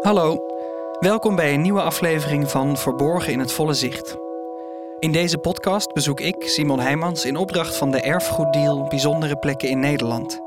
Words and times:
Hallo, 0.00 0.46
welkom 1.00 1.36
bij 1.36 1.54
een 1.54 1.60
nieuwe 1.60 1.82
aflevering 1.82 2.50
van 2.50 2.76
Verborgen 2.76 3.32
in 3.32 3.38
het 3.38 3.52
Volle 3.52 3.74
Zicht. 3.74 4.16
In 4.98 5.12
deze 5.12 5.38
podcast 5.38 5.92
bezoek 5.92 6.20
ik, 6.20 6.48
Simon 6.48 6.80
Heijmans, 6.80 7.24
in 7.24 7.36
opdracht 7.36 7.76
van 7.76 7.90
de 7.90 8.00
Erfgoeddeal 8.00 8.86
bijzondere 8.88 9.36
plekken 9.36 9.68
in 9.68 9.78
Nederland. 9.78 10.40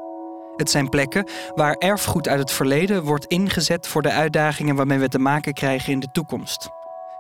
Het 0.56 0.70
zijn 0.70 0.90
plekken 0.90 1.30
waar 1.56 1.76
erfgoed 1.76 2.28
uit 2.28 2.40
het 2.40 2.52
verleden 2.52 3.04
wordt 3.04 3.26
ingezet 3.26 3.88
voor 3.88 4.02
de 4.02 4.12
uitdagingen 4.12 4.76
waarmee 4.76 5.00
we 5.00 5.10
te 5.10 5.20
maken 5.20 5.54
krijgen 5.54 5.94
in 5.94 6.00
de 6.00 6.12
toekomst. 6.12 6.70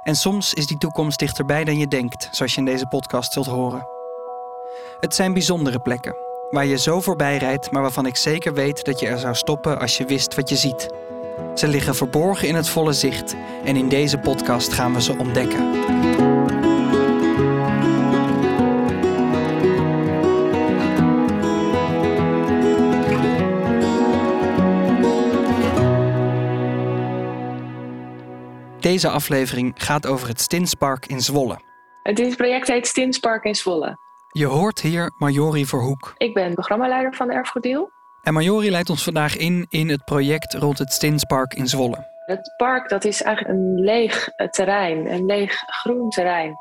En 0.03 0.15
soms 0.15 0.53
is 0.53 0.67
die 0.67 0.77
toekomst 0.77 1.19
dichterbij 1.19 1.63
dan 1.63 1.77
je 1.77 1.87
denkt, 1.87 2.29
zoals 2.31 2.53
je 2.53 2.59
in 2.59 2.65
deze 2.65 2.87
podcast 2.87 3.33
zult 3.33 3.45
horen. 3.45 3.87
Het 4.99 5.15
zijn 5.15 5.33
bijzondere 5.33 5.79
plekken, 5.79 6.15
waar 6.49 6.65
je 6.65 6.77
zo 6.77 7.01
voorbij 7.01 7.37
rijdt, 7.37 7.71
maar 7.71 7.81
waarvan 7.81 8.05
ik 8.05 8.15
zeker 8.15 8.53
weet 8.53 8.85
dat 8.85 8.99
je 8.99 9.07
er 9.07 9.19
zou 9.19 9.35
stoppen 9.35 9.79
als 9.79 9.97
je 9.97 10.05
wist 10.05 10.35
wat 10.35 10.49
je 10.49 10.55
ziet. 10.55 10.89
Ze 11.55 11.67
liggen 11.67 11.95
verborgen 11.95 12.47
in 12.47 12.55
het 12.55 12.69
volle 12.69 12.93
zicht 12.93 13.35
en 13.63 13.75
in 13.75 13.89
deze 13.89 14.17
podcast 14.17 14.73
gaan 14.73 14.93
we 14.93 15.01
ze 15.01 15.17
ontdekken. 15.17 15.71
Deze 28.79 29.09
aflevering 29.09 29.73
gaat 29.77 30.07
over 30.07 30.27
het 30.27 30.41
Stinspark 30.41 31.05
in 31.05 31.21
Zwolle. 31.21 31.59
Het 32.03 32.37
project 32.37 32.67
heet 32.67 32.87
Stinspark 32.87 33.43
in 33.43 33.55
Zwolle. 33.55 34.06
Je 34.31 34.45
hoort 34.45 34.81
hier 34.81 35.11
Marjori 35.17 35.65
Verhoek. 35.65 36.13
Ik 36.17 36.33
ben 36.33 36.53
programmaleider 36.53 37.13
van 37.13 37.27
de 37.27 37.33
Erfgoeddeal. 37.33 37.89
En 38.21 38.33
Marjori 38.33 38.71
leidt 38.71 38.89
ons 38.89 39.03
vandaag 39.03 39.37
in 39.37 39.65
in 39.69 39.89
het 39.89 40.05
project 40.05 40.53
rond 40.53 40.77
het 40.77 40.93
Stinspark 40.93 41.53
in 41.53 41.67
Zwolle. 41.67 42.15
Het 42.25 42.53
park 42.57 42.89
dat 42.89 43.05
is 43.05 43.21
eigenlijk 43.21 43.57
een 43.57 43.79
leeg 43.79 44.27
eh, 44.27 44.47
terrein, 44.47 45.11
een 45.11 45.25
leeg 45.25 45.55
groen 45.55 46.09
terrein. 46.09 46.55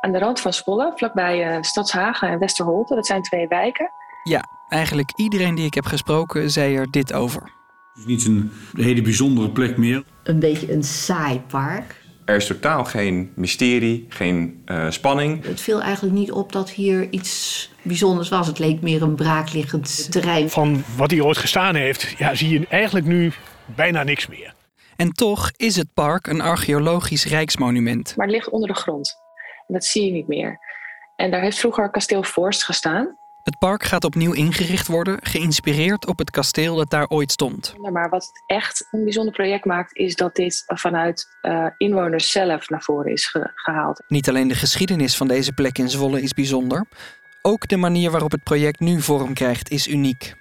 Aan 0.00 0.12
de 0.12 0.18
rand 0.18 0.40
van 0.40 0.52
Zwolle, 0.52 0.92
vlakbij 0.94 1.56
uh, 1.56 1.62
Stadshagen 1.62 2.28
en 2.28 2.38
Westerholte. 2.38 2.94
Dat 2.94 3.06
zijn 3.06 3.22
twee 3.22 3.48
wijken. 3.48 3.90
Ja, 4.22 4.44
eigenlijk 4.68 5.12
iedereen 5.16 5.54
die 5.54 5.66
ik 5.66 5.74
heb 5.74 5.86
gesproken 5.86 6.50
zei 6.50 6.76
er 6.76 6.90
dit 6.90 7.12
over. 7.12 7.42
Het 7.42 7.98
is 7.98 8.04
niet 8.04 8.26
een 8.26 8.52
hele 8.72 9.02
bijzondere 9.02 9.50
plek 9.50 9.76
meer. 9.76 10.04
Een 10.22 10.38
beetje 10.38 10.72
een 10.72 10.84
saai 10.84 11.40
park. 11.40 11.99
Er 12.30 12.36
is 12.36 12.46
totaal 12.46 12.84
geen 12.84 13.32
mysterie, 13.34 14.06
geen 14.08 14.62
uh, 14.66 14.90
spanning. 14.90 15.44
Het 15.44 15.60
viel 15.60 15.82
eigenlijk 15.82 16.14
niet 16.14 16.32
op 16.32 16.52
dat 16.52 16.70
hier 16.70 17.10
iets 17.10 17.70
bijzonders 17.82 18.28
was. 18.28 18.46
Het 18.46 18.58
leek 18.58 18.80
meer 18.80 19.02
een 19.02 19.14
braakliggend 19.14 20.12
terrein. 20.12 20.50
Van 20.50 20.84
wat 20.96 21.10
hier 21.10 21.24
ooit 21.24 21.36
gestaan 21.36 21.74
heeft, 21.74 22.14
ja, 22.18 22.34
zie 22.34 22.48
je 22.48 22.66
eigenlijk 22.68 23.06
nu 23.06 23.32
bijna 23.64 24.02
niks 24.02 24.26
meer. 24.26 24.54
En 24.96 25.12
toch 25.12 25.50
is 25.56 25.76
het 25.76 25.88
park 25.94 26.26
een 26.26 26.40
archeologisch 26.40 27.24
rijksmonument. 27.24 28.16
Maar 28.16 28.26
het 28.26 28.34
ligt 28.34 28.48
onder 28.48 28.68
de 28.68 28.74
grond. 28.74 29.16
En 29.66 29.74
dat 29.74 29.84
zie 29.84 30.04
je 30.06 30.12
niet 30.12 30.28
meer. 30.28 30.58
En 31.16 31.30
daar 31.30 31.42
heeft 31.42 31.58
vroeger 31.58 31.90
kasteel 31.90 32.22
Forst 32.22 32.64
gestaan. 32.64 33.16
Het 33.50 33.58
park 33.58 33.84
gaat 33.84 34.04
opnieuw 34.04 34.32
ingericht 34.32 34.86
worden, 34.86 35.18
geïnspireerd 35.22 36.06
op 36.06 36.18
het 36.18 36.30
kasteel 36.30 36.76
dat 36.76 36.90
daar 36.90 37.08
ooit 37.08 37.32
stond. 37.32 37.74
Maar 37.90 38.08
wat 38.08 38.22
het 38.22 38.42
echt 38.46 38.88
een 38.90 39.04
bijzonder 39.04 39.32
project 39.32 39.64
maakt, 39.64 39.96
is 39.96 40.16
dat 40.16 40.34
dit 40.34 40.62
vanuit 40.66 41.26
uh, 41.42 41.66
inwoners 41.76 42.30
zelf 42.30 42.68
naar 42.68 42.82
voren 42.82 43.12
is 43.12 43.36
gehaald. 43.54 44.02
Niet 44.08 44.28
alleen 44.28 44.48
de 44.48 44.54
geschiedenis 44.54 45.16
van 45.16 45.28
deze 45.28 45.52
plek 45.52 45.78
in 45.78 45.88
Zwolle 45.88 46.22
is 46.22 46.32
bijzonder, 46.32 46.86
ook 47.42 47.68
de 47.68 47.76
manier 47.76 48.10
waarop 48.10 48.30
het 48.30 48.42
project 48.42 48.80
nu 48.80 49.00
vorm 49.00 49.34
krijgt 49.34 49.70
is 49.70 49.88
uniek. 49.88 50.34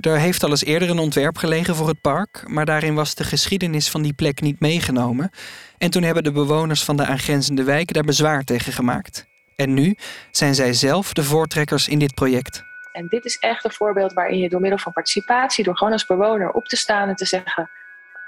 Er 0.00 0.18
heeft 0.18 0.42
al 0.42 0.50
eens 0.50 0.64
eerder 0.64 0.90
een 0.90 0.98
ontwerp 0.98 1.36
gelegen 1.36 1.76
voor 1.76 1.88
het 1.88 2.00
park, 2.00 2.44
maar 2.46 2.64
daarin 2.64 2.94
was 2.94 3.14
de 3.14 3.24
geschiedenis 3.24 3.88
van 3.88 4.02
die 4.02 4.14
plek 4.14 4.40
niet 4.40 4.60
meegenomen. 4.60 5.30
En 5.78 5.90
toen 5.90 6.02
hebben 6.02 6.24
de 6.24 6.32
bewoners 6.32 6.84
van 6.84 6.96
de 6.96 7.06
aangrenzende 7.06 7.62
wijken 7.62 7.94
daar 7.94 8.04
bezwaar 8.04 8.44
tegen 8.44 8.72
gemaakt. 8.72 9.30
En 9.56 9.74
nu 9.74 9.96
zijn 10.30 10.54
zij 10.54 10.72
zelf 10.72 11.12
de 11.12 11.22
voortrekkers 11.22 11.88
in 11.88 11.98
dit 11.98 12.14
project. 12.14 12.64
En 12.92 13.06
dit 13.08 13.24
is 13.24 13.38
echt 13.38 13.64
een 13.64 13.72
voorbeeld 13.72 14.12
waarin 14.12 14.38
je 14.38 14.48
door 14.48 14.60
middel 14.60 14.78
van 14.78 14.92
participatie, 14.92 15.64
door 15.64 15.76
gewoon 15.76 15.92
als 15.92 16.06
bewoner 16.06 16.50
op 16.50 16.64
te 16.64 16.76
staan 16.76 17.08
en 17.08 17.14
te 17.14 17.24
zeggen: 17.24 17.70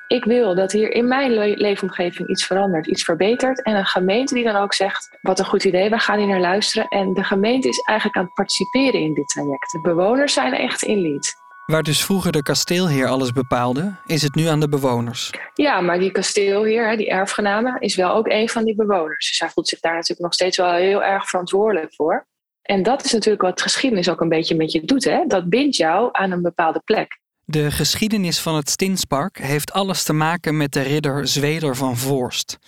Ik 0.07 0.25
wil 0.25 0.55
dat 0.55 0.73
hier 0.73 0.93
in 0.93 1.09
mijn 1.09 1.31
leefomgeving 1.55 2.29
iets 2.29 2.47
verandert, 2.47 2.87
iets 2.87 3.05
verbetert. 3.05 3.63
En 3.63 3.77
een 3.77 3.87
gemeente 3.87 4.35
die 4.35 4.45
dan 4.45 4.57
ook 4.57 4.75
zegt: 4.75 5.19
Wat 5.21 5.39
een 5.39 5.45
goed 5.45 5.65
idee, 5.65 5.91
we 5.91 5.99
gaan 5.99 6.19
hier 6.19 6.27
naar 6.27 6.41
luisteren. 6.41 6.89
En 6.89 7.15
de 7.15 7.25
gemeente 7.25 7.69
is 7.69 7.79
eigenlijk 7.79 8.19
aan 8.19 8.25
het 8.25 8.35
participeren 8.35 9.01
in 9.01 9.15
dit 9.15 9.29
traject. 9.29 9.73
De 9.73 9.81
bewoners 9.81 10.33
zijn 10.33 10.53
echt 10.53 10.83
in 10.83 11.01
lead. 11.01 11.44
Waar 11.67 11.83
dus 11.83 12.05
vroeger 12.05 12.33
de 12.33 12.43
kasteelheer 12.43 13.07
alles 13.07 13.33
bepaalde, 13.33 13.95
is 14.07 14.23
het 14.23 14.35
nu 14.35 14.47
aan 14.47 14.61
de 14.61 14.69
bewoners. 14.69 15.31
Ja, 15.55 15.81
maar 15.81 15.99
die 15.99 16.11
kasteelheer, 16.11 16.97
die 16.97 17.09
erfgename, 17.09 17.77
is 17.79 17.95
wel 17.95 18.15
ook 18.15 18.29
een 18.29 18.49
van 18.49 18.65
die 18.65 18.75
bewoners. 18.75 19.29
Dus 19.29 19.39
hij 19.39 19.49
voelt 19.49 19.69
zich 19.69 19.81
daar 19.81 19.93
natuurlijk 19.93 20.21
nog 20.21 20.35
steeds 20.35 20.57
wel 20.57 20.73
heel 20.73 21.03
erg 21.03 21.29
verantwoordelijk 21.29 21.95
voor. 21.95 22.27
En 22.63 22.83
dat 22.83 23.05
is 23.05 23.13
natuurlijk 23.13 23.43
wat 23.43 23.63
geschiedenis 23.63 24.09
ook 24.09 24.21
een 24.21 24.29
beetje 24.29 24.55
met 24.55 24.73
je 24.73 24.85
doet. 24.85 25.05
Hè? 25.05 25.25
Dat 25.27 25.49
bindt 25.49 25.77
jou 25.77 26.09
aan 26.13 26.31
een 26.31 26.43
bepaalde 26.43 26.81
plek. 26.85 27.21
De 27.45 27.71
geschiedenis 27.71 28.41
van 28.41 28.55
het 28.55 28.71
Stinspark 28.71 29.39
heeft 29.39 29.73
alles 29.73 30.03
te 30.03 30.13
maken 30.13 30.57
met 30.57 30.73
de 30.73 30.83
ridder 30.83 31.29
Zweder 31.29 31.77
van 31.77 31.97
Voorst. 31.97 32.59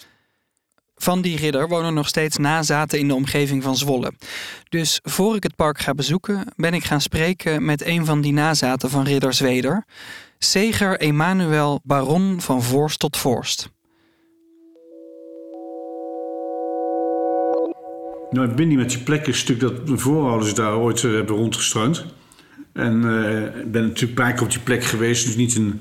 Van 0.96 1.20
die 1.20 1.36
ridder 1.36 1.68
wonen 1.68 1.94
nog 1.94 2.08
steeds 2.08 2.36
nazaten 2.36 2.98
in 2.98 3.08
de 3.08 3.14
omgeving 3.14 3.62
van 3.62 3.76
Zwolle. 3.76 4.12
Dus 4.68 5.00
voor 5.02 5.36
ik 5.36 5.42
het 5.42 5.56
park 5.56 5.78
ga 5.78 5.94
bezoeken, 5.94 6.44
ben 6.56 6.74
ik 6.74 6.84
gaan 6.84 7.00
spreken 7.00 7.64
met 7.64 7.86
een 7.86 8.04
van 8.04 8.20
die 8.20 8.32
nazaten 8.32 8.90
van 8.90 9.04
ridder 9.04 9.34
Zweder, 9.34 9.84
Zeger 10.38 11.00
Emanuel 11.00 11.80
Baron 11.84 12.40
van 12.40 12.62
Voorst 12.62 12.98
tot 12.98 13.16
Voorst. 13.16 13.68
Nou, 18.30 18.48
ik 18.48 18.56
ben 18.56 18.68
niet 18.68 18.78
met 18.78 18.90
die 18.90 19.02
plek 19.02 19.26
een 19.26 19.34
stuk 19.34 19.60
dat 19.60 19.86
mijn 19.86 19.98
voorouders 19.98 20.54
daar 20.54 20.76
ooit 20.76 21.02
uh, 21.02 21.14
hebben 21.14 21.36
rondgestreund. 21.36 22.04
En 22.72 23.02
uh, 23.02 23.44
ik 23.44 23.72
ben 23.72 23.82
natuurlijk 23.82 24.00
een 24.00 24.24
paar 24.24 24.32
keer 24.32 24.42
op 24.42 24.50
die 24.50 24.60
plek 24.60 24.84
geweest. 24.84 25.26
Dus 25.26 25.36
niet 25.36 25.56
een 25.56 25.80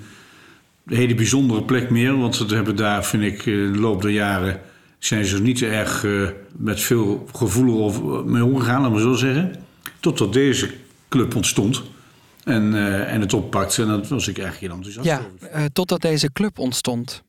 hele 0.86 1.16
bijzondere 1.16 1.64
plek 1.64 1.90
meer. 1.90 2.18
Want 2.18 2.38
we 2.38 2.56
hebben 2.56 2.76
daar, 2.76 3.06
vind 3.06 3.24
ik, 3.24 3.46
in 3.46 3.74
de 3.74 3.80
loop 3.80 4.02
der 4.02 4.12
jaren 4.12 4.62
zijn 5.06 5.26
ze 5.26 5.42
niet 5.42 5.62
erg 5.62 6.04
uh, 6.04 6.30
met 6.58 6.82
veel 6.82 7.28
gevoel 7.34 8.24
mee 8.24 8.46
omgegaan, 8.46 8.82
laten 8.82 8.96
we 8.96 9.02
zo 9.02 9.14
zeggen. 9.14 9.56
Totdat 10.00 10.34
deze 10.34 10.74
club 11.10 11.36
ontstond 11.36 11.84
en, 12.44 12.74
uh, 12.74 13.14
en 13.14 13.22
het 13.22 13.34
oppakte. 13.34 13.82
En 13.82 13.88
dat 13.88 14.08
was 14.08 14.28
ik 14.28 14.38
eigenlijk 14.38 14.68
heel 14.68 14.84
enthousiast 14.84 15.08
ja. 15.08 15.60
Uh, 15.60 15.66
totdat 15.74 16.02
deze 16.02 16.32
club 16.32 16.60
ontstond. 16.60 17.24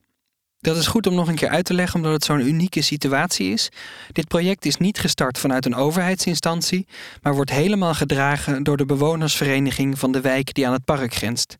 Dat 0.59 0.77
is 0.77 0.87
goed 0.87 1.07
om 1.07 1.15
nog 1.15 1.27
een 1.27 1.35
keer 1.35 1.49
uit 1.49 1.65
te 1.65 1.73
leggen, 1.73 1.95
omdat 1.95 2.13
het 2.13 2.23
zo'n 2.23 2.47
unieke 2.47 2.81
situatie 2.81 3.51
is. 3.51 3.69
Dit 4.11 4.27
project 4.27 4.65
is 4.65 4.77
niet 4.77 4.99
gestart 4.99 5.37
vanuit 5.37 5.65
een 5.65 5.75
overheidsinstantie, 5.75 6.87
maar 7.21 7.35
wordt 7.35 7.51
helemaal 7.51 7.93
gedragen 7.93 8.63
door 8.63 8.77
de 8.77 8.85
bewonersvereniging 8.85 9.99
van 9.99 10.11
de 10.11 10.21
wijk 10.21 10.53
die 10.53 10.67
aan 10.67 10.73
het 10.73 10.85
park 10.85 11.13
grenst. 11.13 11.57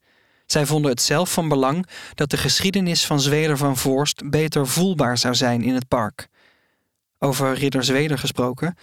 Zij 0.47 0.65
vonden 0.65 0.91
het 0.91 1.01
zelf 1.01 1.33
van 1.33 1.47
belang 1.47 1.87
dat 2.13 2.29
de 2.29 2.37
geschiedenis 2.37 3.05
van 3.05 3.19
Zweder 3.19 3.57
van 3.57 3.77
Voorst 3.77 4.29
beter 4.29 4.67
voelbaar 4.67 5.17
zou 5.17 5.35
zijn 5.35 5.61
in 5.61 5.73
het 5.73 5.87
park. 5.87 6.27
Over 7.19 7.53
ridder 7.53 7.83
Zweder 7.83 8.17
gesproken. 8.17 8.77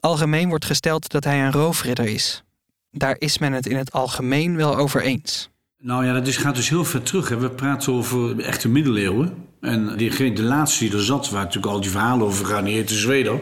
Algemeen 0.00 0.48
wordt 0.48 0.64
gesteld 0.64 1.08
dat 1.10 1.24
hij 1.24 1.40
een 1.44 1.52
roofridder 1.52 2.06
is. 2.06 2.42
Daar 2.90 3.16
is 3.18 3.38
men 3.38 3.52
het 3.52 3.66
in 3.66 3.76
het 3.76 3.92
algemeen 3.92 4.56
wel 4.56 4.76
over 4.76 5.02
eens. 5.02 5.50
Nou 5.78 6.06
ja, 6.06 6.12
dat 6.12 6.26
is, 6.26 6.36
gaat 6.36 6.54
dus 6.54 6.68
heel 6.68 6.84
ver 6.84 7.02
terug. 7.02 7.28
Hè. 7.28 7.38
We 7.38 7.50
praten 7.50 7.92
over 7.92 8.40
echte 8.40 8.68
middeleeuwen. 8.68 9.34
En 9.60 9.96
de 9.96 10.42
laatste 10.42 10.84
die 10.84 10.92
er 10.92 11.04
zat, 11.04 11.30
waar 11.30 11.44
natuurlijk 11.44 11.72
al 11.72 11.80
die 11.80 11.90
verhalen 11.90 12.26
over 12.26 12.46
gaan, 12.46 12.64
die 12.64 12.74
heette 12.74 12.94
Zweder. 12.94 13.40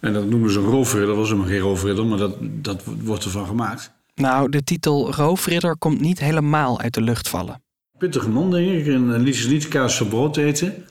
En 0.00 0.12
dat 0.12 0.26
noemen 0.26 0.50
ze 0.50 0.58
een 0.58 0.64
roofridder. 0.64 1.08
Dat 1.08 1.16
was 1.16 1.28
helemaal 1.28 1.50
geen 1.50 1.60
roofridder, 1.60 2.06
maar 2.06 2.18
dat, 2.18 2.36
dat 2.40 2.82
wordt 2.84 3.24
ervan 3.24 3.46
gemaakt. 3.46 3.92
Nou, 4.14 4.50
de 4.50 4.62
titel 4.62 5.12
roofridder 5.14 5.76
komt 5.76 6.00
niet 6.00 6.20
helemaal 6.20 6.80
uit 6.80 6.94
de 6.94 7.02
lucht 7.02 7.28
vallen. 7.28 7.62
Pittige 7.98 8.28
man, 8.28 8.50
denk 8.50 8.70
ik. 8.70 8.86
En 8.86 9.18
liet 9.20 9.36
ze 9.36 9.48
niet 9.48 9.68
kaas 9.68 9.96
van 9.96 10.08
brood 10.08 10.36
eten. 10.36 10.84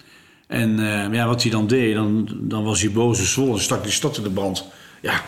En 0.48 0.80
uh, 0.80 1.14
ja, 1.14 1.28
wat 1.28 1.42
hij 1.42 1.52
dan 1.52 1.68
deed, 1.68 1.96
dan, 1.96 2.38
dan 2.42 2.64
was 2.64 2.82
hij 2.82 2.92
boze 2.92 3.26
zwol 3.26 3.54
en 3.54 3.62
stak 3.62 3.84
die 3.84 3.92
stad 3.92 4.18
in 4.18 4.24
de 4.24 4.30
brand. 4.30 4.68
Ja, 5.02 5.22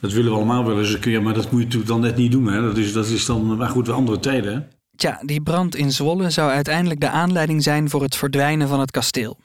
dat 0.00 0.12
willen 0.12 0.30
we 0.30 0.36
allemaal 0.36 0.64
wel 0.64 0.78
eens 0.78 0.92
een 0.92 1.00
keer, 1.00 1.22
maar 1.22 1.34
dat 1.34 1.50
moet 1.50 1.60
je 1.60 1.66
natuurlijk 1.66 1.92
dan 1.92 2.00
net 2.00 2.16
niet 2.16 2.32
doen. 2.32 2.46
Hè? 2.46 2.62
Dat, 2.62 2.76
is, 2.76 2.92
dat 2.92 3.06
is 3.06 3.26
dan, 3.26 3.56
maar 3.56 3.68
goed, 3.68 3.88
andere 3.88 4.20
tijden. 4.20 4.52
Hè? 4.54 4.60
Tja, 4.96 5.20
die 5.24 5.42
brand 5.42 5.76
in 5.76 5.92
Zwolle 5.92 6.30
zou 6.30 6.50
uiteindelijk 6.50 7.00
de 7.00 7.08
aanleiding 7.08 7.62
zijn 7.62 7.90
voor 7.90 8.02
het 8.02 8.16
verdwijnen 8.16 8.68
van 8.68 8.80
het 8.80 8.90
kasteel. 8.90 9.38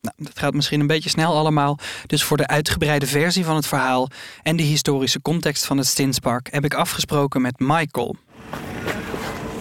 Nou, 0.00 0.14
dat 0.16 0.38
gaat 0.38 0.54
misschien 0.54 0.80
een 0.80 0.86
beetje 0.86 1.10
snel 1.10 1.36
allemaal, 1.36 1.78
dus 2.06 2.22
voor 2.24 2.36
de 2.36 2.46
uitgebreide 2.46 3.06
versie 3.06 3.44
van 3.44 3.56
het 3.56 3.66
verhaal 3.66 4.08
en 4.42 4.56
de 4.56 4.62
historische 4.62 5.22
context 5.22 5.66
van 5.66 5.76
het 5.76 5.86
Stinspark 5.86 6.48
heb 6.50 6.64
ik 6.64 6.74
afgesproken 6.74 7.42
met 7.42 7.58
Michael. 7.58 8.16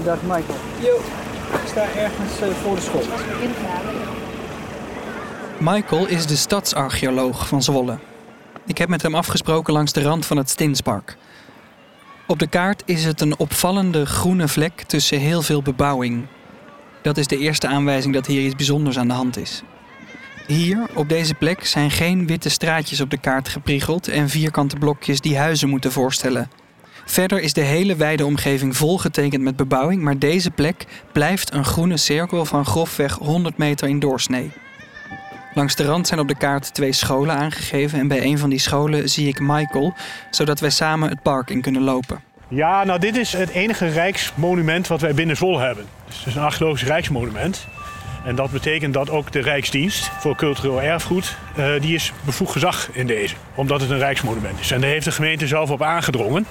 Dag 0.04 0.22
Michael. 0.22 0.58
Yo, 0.82 0.96
ik 1.54 1.68
sta 1.68 1.88
ergens 1.96 2.42
uh, 2.42 2.48
voor 2.48 2.76
de 2.76 2.82
school. 2.82 3.04
Michael 5.60 6.08
is 6.08 6.26
de 6.26 6.36
stadsarcheoloog 6.36 7.48
van 7.48 7.64
Zwolle. 7.64 8.00
Ik 8.66 8.78
heb 8.78 8.90
met 8.90 9.02
hem 9.02 9.16
afgesproken 9.16 9.74
langs 9.74 9.94
de 9.94 10.02
rand 10.02 10.26
van 10.26 10.38
het 10.38 10.50
Stinspark. 10.50 11.18
Op 12.28 12.40
de 12.40 12.48
kaart 12.48 12.84
is 12.86 13.06
het 13.06 13.22
een 13.22 13.38
opvallende 13.40 14.06
groene 14.06 14.48
vlek 14.48 14.82
tussen 14.82 15.20
heel 15.20 15.42
veel 15.42 15.62
bebouwing. 15.62 16.26
Dat 17.02 17.18
is 17.18 17.28
de 17.28 17.38
eerste 17.38 17.68
aanwijzing 17.68 18.14
dat 18.14 18.26
hier 18.26 18.42
iets 18.42 18.56
bijzonders 18.56 18.98
aan 18.98 19.08
de 19.08 19.14
hand 19.14 19.38
is. 19.38 19.64
Hier, 20.50 20.88
op 20.94 21.10
deze 21.10 21.34
plek, 21.34 21.66
zijn 21.66 21.92
geen 21.92 22.28
witte 22.28 22.50
straatjes 22.50 23.02
op 23.02 23.10
de 23.10 23.18
kaart 23.18 23.50
gepriegeld 23.50 24.08
en 24.08 24.30
vierkante 24.30 24.76
blokjes 24.76 25.22
die 25.22 25.38
huizen 25.38 25.70
moeten 25.70 25.92
voorstellen. 25.92 26.52
Verder 27.06 27.40
is 27.40 27.54
de 27.54 27.62
hele 27.62 27.96
wijde 27.96 28.26
omgeving 28.26 28.78
volgetekend 28.78 29.44
met 29.44 29.56
bebouwing, 29.56 30.02
maar 30.02 30.20
deze 30.20 30.52
plek 30.52 30.86
blijft 31.12 31.54
een 31.54 31.66
groene 31.66 31.98
cirkel 31.98 32.46
van 32.46 32.66
grofweg 32.66 33.14
100 33.14 33.58
meter 33.58 33.88
in 33.88 34.00
doorsnee. 34.00 34.52
Langs 35.54 35.76
de 35.76 35.86
rand 35.86 36.08
zijn 36.08 36.20
op 36.20 36.28
de 36.28 36.38
kaart 36.38 36.74
twee 36.74 36.92
scholen 36.92 37.36
aangegeven 37.36 38.00
en 38.00 38.08
bij 38.08 38.24
een 38.24 38.38
van 38.38 38.50
die 38.50 38.60
scholen 38.60 39.10
zie 39.10 39.28
ik 39.28 39.40
Michael, 39.40 39.94
zodat 40.30 40.60
wij 40.60 40.70
samen 40.70 41.10
het 41.10 41.22
park 41.22 41.50
in 41.50 41.62
kunnen 41.62 41.82
lopen. 41.82 42.22
Ja, 42.48 42.84
nou 42.84 43.00
dit 43.00 43.18
is 43.18 43.34
het 43.34 43.50
enige 43.50 43.88
rijksmonument 43.88 44.88
wat 44.88 45.02
wij 45.02 45.14
binnen 45.14 45.36
Zwolle 45.36 45.60
hebben. 45.62 45.86
Dus 46.08 46.18
het 46.18 46.28
is 46.28 46.36
een 46.36 46.42
archeologisch 46.42 46.84
rijksmonument. 46.84 47.68
En 48.24 48.36
dat 48.36 48.52
betekent 48.52 48.94
dat 48.94 49.10
ook 49.10 49.32
de 49.32 49.40
Rijksdienst 49.40 50.10
voor 50.20 50.36
cultureel 50.36 50.82
erfgoed, 50.82 51.38
uh, 51.58 51.82
die 51.82 51.96
is 51.96 52.14
bevoegd 52.26 52.52
gezag 52.52 52.90
in 52.92 53.08
deze. 53.08 53.36
Omdat 53.56 53.82
het 53.82 53.90
een 53.90 53.98
rijksmonument 53.98 54.60
is. 54.60 54.72
En 54.72 54.82
daar 54.82 54.90
heeft 54.90 55.06
de 55.06 55.12
gemeente 55.12 55.48
zelf 55.48 55.70
op 55.70 55.82
aangedrongen 55.82 56.46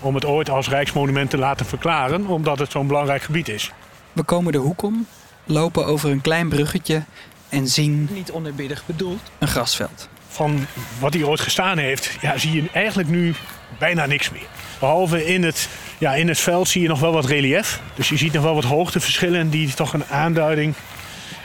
om 0.00 0.14
het 0.14 0.24
ooit 0.24 0.50
als 0.50 0.68
rijksmonument 0.68 1.30
te 1.30 1.38
laten 1.38 1.66
verklaren, 1.66 2.26
omdat 2.26 2.58
het 2.58 2.70
zo'n 2.70 2.86
belangrijk 2.86 3.22
gebied 3.22 3.48
is. 3.48 3.72
We 4.12 4.22
komen 4.22 4.52
de 4.52 4.58
hoek 4.58 4.82
om, 4.82 5.06
lopen 5.44 5.86
over 5.86 6.10
een 6.10 6.20
klein 6.20 6.48
bruggetje 6.48 7.02
en 7.48 7.68
zien, 7.68 8.08
niet 8.10 8.32
oneerbiedig 8.32 8.82
bedoeld, 8.86 9.20
een 9.38 9.48
grasveld. 9.48 10.08
Van 10.28 10.66
wat 11.00 11.14
hier 11.14 11.28
ooit 11.28 11.40
gestaan 11.40 11.78
heeft, 11.78 12.16
ja, 12.20 12.38
zie 12.38 12.52
je 12.52 12.68
eigenlijk 12.72 13.08
nu 13.08 13.34
bijna 13.78 14.06
niks 14.06 14.30
meer. 14.30 14.46
Behalve 14.78 15.26
in 15.26 15.42
het, 15.42 15.68
ja, 15.98 16.14
in 16.14 16.28
het 16.28 16.40
veld 16.40 16.68
zie 16.68 16.82
je 16.82 16.88
nog 16.88 17.00
wel 17.00 17.12
wat 17.12 17.24
relief. 17.24 17.80
Dus 17.94 18.08
je 18.08 18.16
ziet 18.16 18.32
nog 18.32 18.42
wel 18.42 18.54
wat 18.54 18.64
hoogteverschillen 18.64 19.50
die 19.50 19.74
toch 19.74 19.92
een 19.92 20.04
aanduiding 20.04 20.74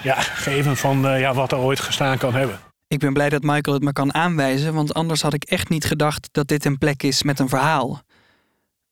ja, 0.03 0.15
geven 0.15 0.77
van 0.77 1.05
uh, 1.05 1.19
ja, 1.19 1.33
wat 1.33 1.51
er 1.51 1.57
ooit 1.57 1.79
gestaan 1.79 2.17
kan 2.17 2.33
hebben. 2.33 2.59
Ik 2.87 2.99
ben 2.99 3.13
blij 3.13 3.29
dat 3.29 3.43
Michael 3.43 3.75
het 3.75 3.83
me 3.83 3.93
kan 3.93 4.13
aanwijzen, 4.13 4.73
want 4.73 4.93
anders 4.93 5.21
had 5.21 5.33
ik 5.33 5.43
echt 5.43 5.69
niet 5.69 5.85
gedacht 5.85 6.29
dat 6.31 6.47
dit 6.47 6.65
een 6.65 6.77
plek 6.77 7.03
is 7.03 7.23
met 7.23 7.39
een 7.39 7.49
verhaal. 7.49 8.01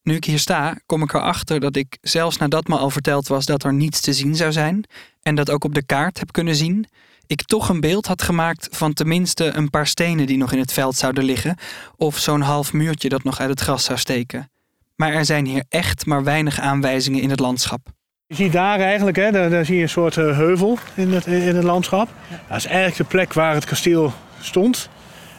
Nu 0.02 0.16
ik 0.16 0.26
hier 0.26 0.40
sta, 0.40 0.78
kom 0.86 1.04
ik 1.04 1.14
erachter 1.14 1.60
dat 1.60 1.76
ik, 1.76 1.98
zelfs 2.02 2.38
nadat 2.38 2.68
me 2.68 2.78
al 2.78 2.90
verteld 2.90 3.28
was 3.28 3.46
dat 3.46 3.64
er 3.64 3.74
niets 3.74 4.02
te 4.02 4.14
zien 4.14 4.36
zou 4.36 4.52
zijn, 4.52 4.84
en 5.22 5.36
dat 5.36 5.50
ook 5.50 5.64
op 5.64 5.74
de 5.74 5.86
kaart 5.86 6.20
heb 6.20 6.32
kunnen 6.32 6.56
zien, 6.56 6.88
ik 7.28 7.42
toch 7.44 7.70
een 7.70 7.80
beeld 7.80 8.06
had 8.06 8.22
gemaakt 8.22 8.68
van 8.72 8.94
tenminste 8.94 9.46
een 9.56 9.70
paar 9.70 9.88
stenen 9.88 10.26
die 10.26 10.38
nog 10.38 10.52
in 10.52 10.60
het 10.60 10.74
veld 10.74 10.96
zouden 10.96 11.24
liggen, 11.24 11.58
of 11.96 12.18
zo'n 12.18 12.42
half 12.42 12.74
muurtje 12.74 13.10
dat 13.10 13.24
nog 13.24 13.40
uit 13.40 13.50
het 13.50 13.60
gras 13.60 13.84
zou 13.84 14.00
steken. 14.00 14.50
Maar 14.96 15.14
er 15.14 15.26
zijn 15.26 15.46
hier 15.46 15.64
echt 15.70 16.06
maar 16.06 16.24
weinig 16.24 16.60
aanwijzingen 16.60 17.22
in 17.22 17.30
het 17.30 17.40
landschap. 17.40 17.88
Je 18.28 18.36
ziet 18.36 18.52
daar 18.52 18.80
eigenlijk, 18.80 19.18
hè, 19.18 19.32
daar, 19.32 19.50
daar 19.50 19.66
zie 19.66 19.76
je 19.76 19.82
een 19.82 19.90
soort 19.90 20.16
uh, 20.16 20.38
heuvel 20.38 20.78
in 20.96 21.14
het, 21.14 21.26
in 21.26 21.56
het 21.56 21.64
landschap. 21.64 22.10
Dat 22.48 22.58
is 22.58 22.66
eigenlijk 22.66 22.98
de 22.98 23.04
plek 23.04 23.34
waar 23.34 23.54
het 23.54 23.66
kasteel 23.66 24.14
stond. 24.42 24.90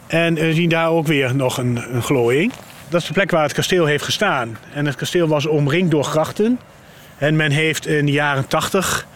En 0.06 0.34
we 0.34 0.54
zien 0.54 0.68
daar 0.68 0.88
ook 0.88 1.06
weer 1.06 1.34
nog 1.34 1.58
een, 1.58 1.94
een 1.94 2.02
glooiing. 2.02 2.52
Dat 2.88 3.00
is 3.00 3.06
de 3.06 3.12
plek 3.12 3.30
waar 3.30 3.42
het 3.42 3.52
kasteel 3.52 3.86
heeft 3.86 4.04
gestaan. 4.04 4.58
En 4.74 4.86
het 4.86 4.94
kasteel 4.94 5.28
was 5.28 5.46
omringd 5.46 5.90
door 5.90 6.04
grachten. 6.04 6.58
En 7.18 7.36
men 7.36 7.50
heeft 7.50 7.86
in 7.86 8.06
de 8.06 8.12
jaren 8.12 8.46
80 8.46 9.06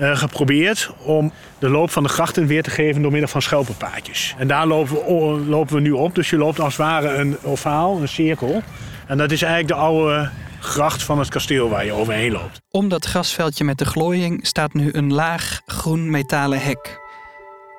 uh, 0.00 0.16
geprobeerd 0.16 0.90
om 1.04 1.32
de 1.58 1.68
loop 1.68 1.90
van 1.90 2.02
de 2.02 2.08
grachten 2.08 2.46
weer 2.46 2.62
te 2.62 2.70
geven 2.70 3.02
door 3.02 3.10
middel 3.10 3.30
van 3.30 3.42
schelpenpaadjes. 3.42 4.34
En 4.38 4.48
daar 4.48 4.66
lopen 4.66 4.94
we, 4.94 5.44
lopen 5.46 5.74
we 5.74 5.80
nu 5.80 5.90
op. 5.90 6.14
Dus 6.14 6.30
je 6.30 6.36
loopt 6.36 6.60
als 6.60 6.76
het 6.76 6.86
ware 6.86 7.08
een 7.08 7.36
ovaal, 7.42 8.00
een 8.00 8.08
cirkel. 8.08 8.62
En 9.06 9.18
dat 9.18 9.30
is 9.30 9.42
eigenlijk 9.42 9.74
de 9.74 9.80
oude 9.80 10.30
gracht 10.60 11.02
van 11.02 11.18
het 11.18 11.28
kasteel 11.28 11.68
waar 11.68 11.84
je 11.84 11.92
overheen 11.92 12.32
loopt. 12.32 12.60
Om 12.70 12.88
dat 12.88 13.04
grasveldje 13.04 13.64
met 13.64 13.78
de 13.78 13.84
glooiing 13.84 14.46
staat 14.46 14.74
nu 14.74 14.88
een 14.92 15.12
laag 15.12 15.60
groen 15.66 16.10
metalen 16.10 16.60
hek. 16.60 17.02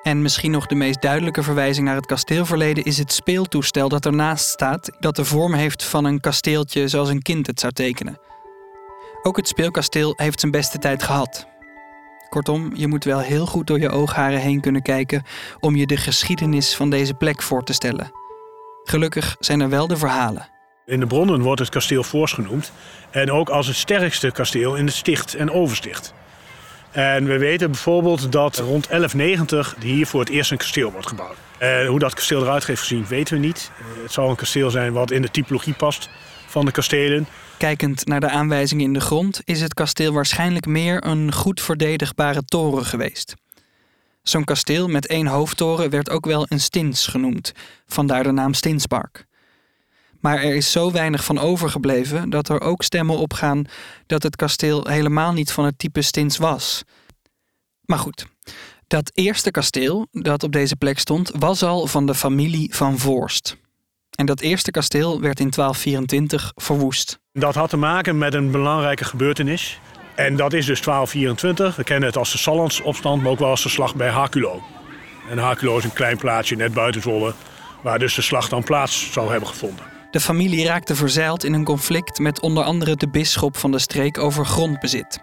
En 0.02 0.22
misschien 0.22 0.50
nog 0.50 0.66
de 0.66 0.74
meest 0.74 1.02
duidelijke 1.02 1.42
verwijzing 1.42 1.86
naar 1.86 1.96
het 1.96 2.06
kasteelverleden 2.06 2.84
is 2.84 2.98
het 2.98 3.12
speeltoestel 3.12 3.88
dat 3.88 4.06
ernaast 4.06 4.46
staat, 4.48 4.90
dat 5.00 5.16
de 5.16 5.24
vorm 5.24 5.54
heeft 5.54 5.84
van 5.84 6.04
een 6.04 6.20
kasteeltje 6.20 6.88
zoals 6.88 7.08
een 7.08 7.22
kind 7.22 7.46
het 7.46 7.60
zou 7.60 7.72
tekenen. 7.72 8.18
Ook 9.22 9.36
het 9.36 9.48
speelkasteel 9.48 10.12
heeft 10.16 10.40
zijn 10.40 10.52
beste 10.52 10.78
tijd 10.78 11.02
gehad. 11.02 11.46
Kortom, 12.28 12.70
je 12.74 12.86
moet 12.86 13.04
wel 13.04 13.18
heel 13.18 13.46
goed 13.46 13.66
door 13.66 13.80
je 13.80 13.90
oogharen 13.90 14.40
heen 14.40 14.60
kunnen 14.60 14.82
kijken 14.82 15.22
om 15.60 15.76
je 15.76 15.86
de 15.86 15.96
geschiedenis 15.96 16.76
van 16.76 16.90
deze 16.90 17.14
plek 17.14 17.42
voor 17.42 17.64
te 17.64 17.72
stellen. 17.72 18.12
Gelukkig 18.84 19.36
zijn 19.38 19.60
er 19.60 19.68
wel 19.68 19.86
de 19.86 19.96
verhalen. 19.96 20.48
In 20.86 21.00
de 21.00 21.06
bronnen 21.06 21.40
wordt 21.40 21.60
het 21.60 21.68
kasteel 21.68 22.02
Voors 22.02 22.32
genoemd 22.32 22.72
en 23.10 23.30
ook 23.32 23.48
als 23.48 23.66
het 23.66 23.76
sterkste 23.76 24.30
kasteel 24.30 24.74
in 24.74 24.86
het 24.86 24.94
sticht 24.94 25.34
en 25.34 25.50
oversticht. 25.50 26.14
En 26.90 27.26
we 27.26 27.38
weten 27.38 27.70
bijvoorbeeld 27.70 28.32
dat 28.32 28.56
rond 28.56 28.88
1190 28.88 29.76
hier 29.80 30.06
voor 30.06 30.20
het 30.20 30.28
eerst 30.28 30.50
een 30.50 30.56
kasteel 30.56 30.92
wordt 30.92 31.06
gebouwd. 31.06 31.36
Hoe 31.88 31.98
dat 31.98 32.14
kasteel 32.14 32.42
eruit 32.42 32.66
heeft 32.66 32.80
gezien 32.80 33.06
weten 33.06 33.34
we 33.34 33.46
niet. 33.46 33.70
Het 34.02 34.12
zal 34.12 34.30
een 34.30 34.36
kasteel 34.36 34.70
zijn 34.70 34.92
wat 34.92 35.10
in 35.10 35.22
de 35.22 35.30
typologie 35.30 35.74
past 35.74 36.08
van 36.46 36.64
de 36.64 36.70
kastelen. 36.70 37.26
Kijkend 37.58 38.06
naar 38.06 38.20
de 38.20 38.28
aanwijzingen 38.28 38.84
in 38.84 38.92
de 38.92 39.00
grond 39.00 39.40
is 39.44 39.60
het 39.60 39.74
kasteel 39.74 40.12
waarschijnlijk 40.12 40.66
meer 40.66 41.06
een 41.06 41.32
goed 41.32 41.60
verdedigbare 41.60 42.44
toren 42.44 42.84
geweest. 42.84 43.34
Zo'n 44.22 44.44
kasteel 44.44 44.88
met 44.88 45.06
één 45.06 45.26
hoofdtoren 45.26 45.90
werd 45.90 46.10
ook 46.10 46.26
wel 46.26 46.46
een 46.48 46.60
stins 46.60 47.06
genoemd, 47.06 47.52
vandaar 47.86 48.22
de 48.22 48.30
naam 48.30 48.54
Stinspark. 48.54 49.26
Maar 50.20 50.42
er 50.42 50.54
is 50.54 50.72
zo 50.72 50.90
weinig 50.90 51.24
van 51.24 51.38
overgebleven 51.38 52.30
dat 52.30 52.48
er 52.48 52.60
ook 52.60 52.82
stemmen 52.82 53.18
opgaan 53.18 53.64
dat 54.06 54.22
het 54.22 54.36
kasteel 54.36 54.86
helemaal 54.86 55.32
niet 55.32 55.52
van 55.52 55.64
het 55.64 55.78
type 55.78 56.02
stins 56.02 56.36
was. 56.36 56.82
Maar 57.80 57.98
goed, 57.98 58.26
dat 58.86 59.10
eerste 59.14 59.50
kasteel 59.50 60.06
dat 60.12 60.42
op 60.42 60.52
deze 60.52 60.76
plek 60.76 60.98
stond, 60.98 61.30
was 61.38 61.62
al 61.62 61.86
van 61.86 62.06
de 62.06 62.14
familie 62.14 62.74
van 62.74 62.98
Voorst. 62.98 63.56
En 64.10 64.26
dat 64.26 64.40
eerste 64.40 64.70
kasteel 64.70 65.20
werd 65.20 65.40
in 65.40 65.50
1224 65.50 66.52
verwoest. 66.54 67.18
Dat 67.38 67.54
had 67.54 67.70
te 67.70 67.76
maken 67.76 68.18
met 68.18 68.34
een 68.34 68.50
belangrijke 68.50 69.04
gebeurtenis. 69.04 69.80
En 70.14 70.36
dat 70.36 70.52
is 70.52 70.66
dus 70.66 70.82
1224. 70.82 71.76
We 71.76 71.84
kennen 71.84 72.08
het 72.08 72.18
als 72.18 72.32
de 72.32 72.38
Sallandsopstand, 72.38 73.22
maar 73.22 73.30
ook 73.30 73.38
wel 73.38 73.48
als 73.48 73.62
de 73.62 73.68
slag 73.68 73.94
bij 73.94 74.08
Haculo. 74.08 74.62
En 75.30 75.38
Haculo 75.38 75.78
is 75.78 75.84
een 75.84 75.92
klein 75.92 76.16
plaatsje 76.16 76.56
net 76.56 76.74
buiten 76.74 77.00
Zwolle, 77.00 77.34
waar 77.82 77.98
dus 77.98 78.14
de 78.14 78.22
slag 78.22 78.48
dan 78.48 78.62
plaats 78.62 79.12
zou 79.12 79.30
hebben 79.30 79.48
gevonden. 79.48 79.84
De 80.10 80.20
familie 80.20 80.66
raakte 80.66 80.94
verzeild 80.94 81.44
in 81.44 81.52
een 81.52 81.64
conflict 81.64 82.18
met 82.18 82.40
onder 82.40 82.64
andere 82.64 82.96
de 82.96 83.08
bisschop 83.08 83.56
van 83.56 83.70
de 83.70 83.78
streek 83.78 84.18
over 84.18 84.46
grondbezit. 84.46 85.20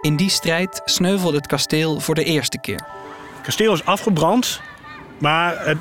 In 0.00 0.16
die 0.16 0.30
strijd 0.30 0.82
sneuvelde 0.84 1.36
het 1.36 1.46
kasteel 1.46 2.00
voor 2.00 2.14
de 2.14 2.24
eerste 2.24 2.60
keer. 2.60 2.80
Het 3.34 3.42
kasteel 3.42 3.72
is 3.72 3.84
afgebrand, 3.84 4.60
maar 5.18 5.66
het 5.66 5.78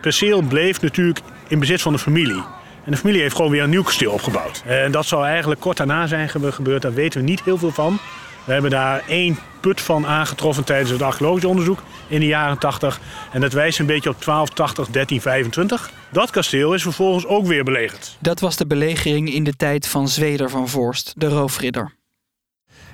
perceel 0.00 0.42
bleef 0.42 0.80
natuurlijk 0.80 1.20
in 1.48 1.58
bezit 1.58 1.82
van 1.82 1.92
de 1.92 1.98
familie. 1.98 2.42
En 2.90 2.96
de 2.96 3.02
familie 3.02 3.22
heeft 3.22 3.36
gewoon 3.36 3.50
weer 3.50 3.62
een 3.62 3.70
nieuw 3.70 3.82
kasteel 3.82 4.12
opgebouwd. 4.12 4.62
En 4.66 4.92
dat 4.92 5.06
zou 5.06 5.26
eigenlijk 5.26 5.60
kort 5.60 5.76
daarna 5.76 6.06
zijn 6.06 6.28
gebeurd, 6.28 6.82
daar 6.82 6.94
weten 6.94 7.20
we 7.20 7.26
niet 7.26 7.42
heel 7.42 7.58
veel 7.58 7.70
van. 7.70 7.98
We 8.44 8.52
hebben 8.52 8.70
daar 8.70 9.02
één 9.08 9.38
put 9.60 9.80
van 9.80 10.06
aangetroffen 10.06 10.64
tijdens 10.64 10.90
het 10.90 11.02
archeologisch 11.02 11.44
onderzoek 11.44 11.82
in 12.08 12.20
de 12.20 12.26
jaren 12.26 12.58
80. 12.58 13.00
En 13.32 13.40
dat 13.40 13.52
wijst 13.52 13.78
een 13.78 13.86
beetje 13.86 14.10
op 14.10 14.24
1280, 14.24 14.88
1325. 14.92 15.90
Dat 16.12 16.30
kasteel 16.30 16.74
is 16.74 16.82
vervolgens 16.82 17.26
ook 17.26 17.46
weer 17.46 17.64
belegerd. 17.64 18.16
Dat 18.20 18.40
was 18.40 18.56
de 18.56 18.66
belegering 18.66 19.32
in 19.32 19.44
de 19.44 19.56
tijd 19.56 19.88
van 19.88 20.08
Zweder 20.08 20.50
van 20.50 20.68
Voorst, 20.68 21.12
de 21.16 21.28
roofridder. 21.28 21.94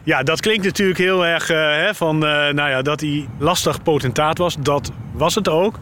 Ja, 0.03 0.23
dat 0.23 0.41
klinkt 0.41 0.65
natuurlijk 0.65 0.99
heel 0.99 1.27
erg 1.27 1.51
uh, 1.51 1.57
hè, 1.57 1.95
van 1.95 2.15
uh, 2.17 2.31
nou 2.31 2.71
ja, 2.71 2.83
dat 2.83 3.01
hij 3.01 3.29
lastig 3.39 3.83
potentaat 3.83 4.39
was. 4.39 4.57
Dat 4.59 4.91
was 5.13 5.35
het 5.35 5.49
ook. 5.49 5.79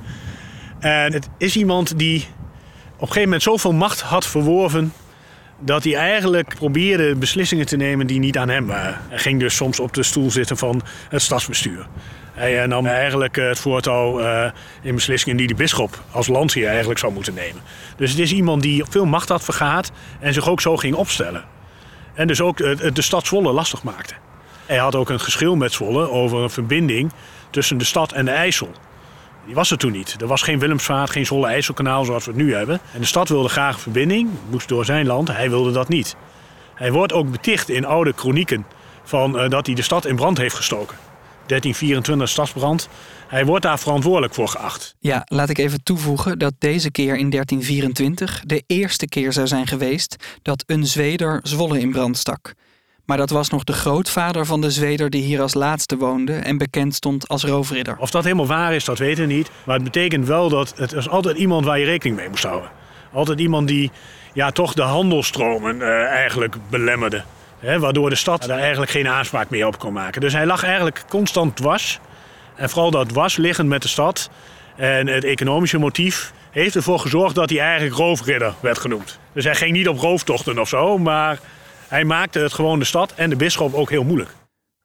En 0.79 1.13
het 1.13 1.29
is 1.39 1.57
iemand 1.57 1.99
die 1.99 2.27
een 3.09 3.15
gegeven 3.15 3.23
moment 3.23 3.43
zoveel 3.43 3.73
macht 3.73 4.01
had 4.01 4.27
verworven 4.27 4.93
dat 5.59 5.85
hij 5.85 5.95
eigenlijk 5.95 6.55
probeerde 6.55 7.15
beslissingen 7.15 7.67
te 7.67 7.77
nemen 7.77 8.07
die 8.07 8.19
niet 8.19 8.39
aan 8.39 8.49
hem 8.49 8.67
waren. 8.67 9.01
Hij 9.09 9.19
ging 9.19 9.41
dus 9.41 9.57
soms 9.57 9.81
op 9.81 9.95
de 9.95 10.03
stoel 10.03 10.31
zitten 10.31 10.57
van 10.57 10.83
het 11.09 11.23
stadsbestuur. 11.23 11.87
Hij 12.33 12.67
nam 12.67 12.87
eigenlijk 12.87 13.37
het 13.37 13.59
voortouw 13.59 14.21
eh, 14.21 14.51
in 14.83 14.95
beslissingen 14.95 15.37
die 15.37 15.47
de 15.47 15.55
bisschop 15.55 16.03
als 16.11 16.27
landsheer 16.27 16.69
eigenlijk 16.69 16.99
zou 16.99 17.13
moeten 17.13 17.35
nemen. 17.35 17.63
Dus 17.97 18.11
het 18.11 18.19
is 18.19 18.33
iemand 18.33 18.63
die 18.63 18.85
veel 18.89 19.07
macht 19.07 19.29
had 19.29 19.45
vergaat 19.45 19.91
en 20.21 20.33
zich 20.35 20.49
ook 20.49 20.61
zo 20.61 20.77
ging 20.77 20.95
opstellen. 20.95 21.45
En 22.15 22.27
dus 22.27 22.41
ook 22.41 22.57
de 22.95 23.03
stad 23.03 23.27
Zwolle 23.27 23.53
lastig 23.53 23.83
maakte. 23.83 24.15
Hij 24.67 24.77
had 24.77 24.95
ook 24.95 25.09
een 25.09 25.21
geschil 25.21 25.57
met 25.57 25.73
Zwolle 25.73 26.11
over 26.11 26.39
een 26.39 26.51
verbinding 26.51 27.13
tussen 27.51 27.79
de 27.79 27.85
stad 27.85 28.13
en 28.13 28.25
de 28.25 28.31
IJssel. 28.31 28.71
Die 29.47 29.55
was 29.55 29.71
er 29.71 29.79
toen 29.79 29.93
niet. 29.93 30.17
Er 30.21 30.27
was 30.27 30.43
geen 30.43 30.59
Willemsvaart, 30.59 31.11
geen 31.11 31.27
Zolle-IJsselkanaal 31.27 32.05
zoals 32.05 32.25
we 32.25 32.31
het 32.31 32.41
nu 32.41 32.55
hebben. 32.55 32.81
En 32.93 33.01
de 33.01 33.07
stad 33.07 33.29
wilde 33.29 33.49
graag 33.49 33.81
verbinding, 33.81 34.31
moest 34.51 34.69
door 34.69 34.85
zijn 34.85 35.07
land. 35.07 35.29
Hij 35.29 35.51
wilde 35.51 35.73
dat 35.73 35.89
niet. 35.89 36.17
Hij 36.75 36.93
wordt 36.93 37.13
ook 37.13 37.31
beticht 37.31 37.69
in 37.69 37.85
oude 37.85 38.13
kronieken 38.13 38.67
van, 39.05 39.37
uh, 39.37 39.49
dat 39.49 39.67
hij 39.67 39.75
de 39.75 39.83
stad 39.83 40.07
in 40.07 40.17
brand 40.17 40.39
heeft 40.39 40.55
gestoken. 40.55 40.97
1324 41.47 42.29
stadsbrand. 42.29 42.89
Hij 43.29 43.45
wordt 43.45 43.63
daar 43.63 43.79
verantwoordelijk 43.79 44.35
voor 44.35 44.49
geacht. 44.49 44.95
Ja, 44.99 45.23
laat 45.25 45.49
ik 45.49 45.59
even 45.59 45.83
toevoegen 45.83 46.39
dat 46.39 46.55
deze 46.59 46.91
keer 46.91 47.17
in 47.17 47.31
1324 47.31 48.43
de 48.47 48.63
eerste 48.67 49.09
keer 49.09 49.33
zou 49.33 49.47
zijn 49.47 49.67
geweest 49.67 50.39
dat 50.43 50.65
een 50.67 50.87
Zweder 50.87 51.41
Zwolle 51.43 51.81
in 51.81 51.93
brand 51.93 52.19
stak. 52.19 52.55
Maar 53.05 53.17
dat 53.17 53.31
was 53.31 53.49
nog 53.51 53.65
de 53.65 53.73
grootvader 53.73 54.47
van 54.47 54.61
de 54.61 54.71
Zweder 54.71 55.11
die 55.11 55.23
hier 55.23 55.41
als 55.41 55.55
laatste 55.55 55.97
woonde 55.97 56.33
en 56.33 56.59
bekend 56.59 56.95
stond 56.95 57.29
als 57.29 57.45
roofridder. 57.45 57.97
Of 57.99 58.11
dat 58.11 58.25
helemaal 58.25 58.47
waar 58.47 58.75
is, 58.75 58.85
dat 58.85 58.99
weten 58.99 59.27
we 59.27 59.33
niet. 59.33 59.51
Maar 59.65 59.75
het 59.75 59.85
betekent 59.85 60.27
wel 60.27 60.49
dat 60.49 60.73
het 60.77 60.93
is 60.93 61.09
altijd 61.09 61.37
iemand 61.37 61.65
waar 61.65 61.79
je 61.79 61.85
rekening 61.85 62.17
mee 62.17 62.29
moest 62.29 62.45
houden. 62.45 62.71
Altijd 63.13 63.41
iemand 63.41 63.69
die 63.69 63.91
ja, 64.33 64.51
toch 64.51 64.75
de 64.75 64.83
handelstromen 64.83 65.77
uh, 65.77 66.05
eigenlijk 66.05 66.57
belemmerde. 66.71 67.23
Hè, 67.59 67.79
waardoor 67.79 68.11
de 68.11 68.17
stad 68.17 68.43
daar 68.43 68.59
eigenlijk 68.59 68.91
geen 68.91 69.09
aanspraak 69.09 69.51
meer 69.51 69.67
op 69.67 69.79
kon 69.79 69.93
maken. 69.93 70.21
Dus 70.21 70.33
hij 70.33 70.47
lag 70.47 70.63
eigenlijk 70.63 71.05
constant 71.09 71.57
dwars. 71.57 72.01
En 72.55 72.71
vooral 72.71 72.91
dat 72.91 73.09
dwars 73.09 73.37
liggend 73.37 73.69
met 73.69 73.83
de 73.83 73.89
stad. 73.89 74.31
En 74.77 75.07
het 75.07 75.25
economische 75.25 75.79
motief 75.79 76.33
heeft 76.51 76.75
ervoor 76.75 76.99
gezorgd 76.99 77.35
dat 77.35 77.51
hij 77.51 77.61
eigenlijk 77.61 77.97
roofridder 77.97 78.55
werd 78.61 78.79
genoemd. 78.79 79.19
Dus 79.33 79.45
hij 79.45 79.55
ging 79.55 79.73
niet 79.73 79.89
op 79.89 79.99
rooftochten 79.99 80.59
of 80.59 80.69
zo, 80.69 80.99
maar 80.99 81.39
hij 81.95 82.05
maakte 82.05 82.39
het 82.39 82.53
gewoon 82.53 82.79
de 82.79 82.85
stad 82.85 83.13
en 83.15 83.31
de 83.31 83.37
bisschop 83.37 83.75
ook 83.75 83.91
heel 83.91 84.05
moeilijk. 84.05 84.31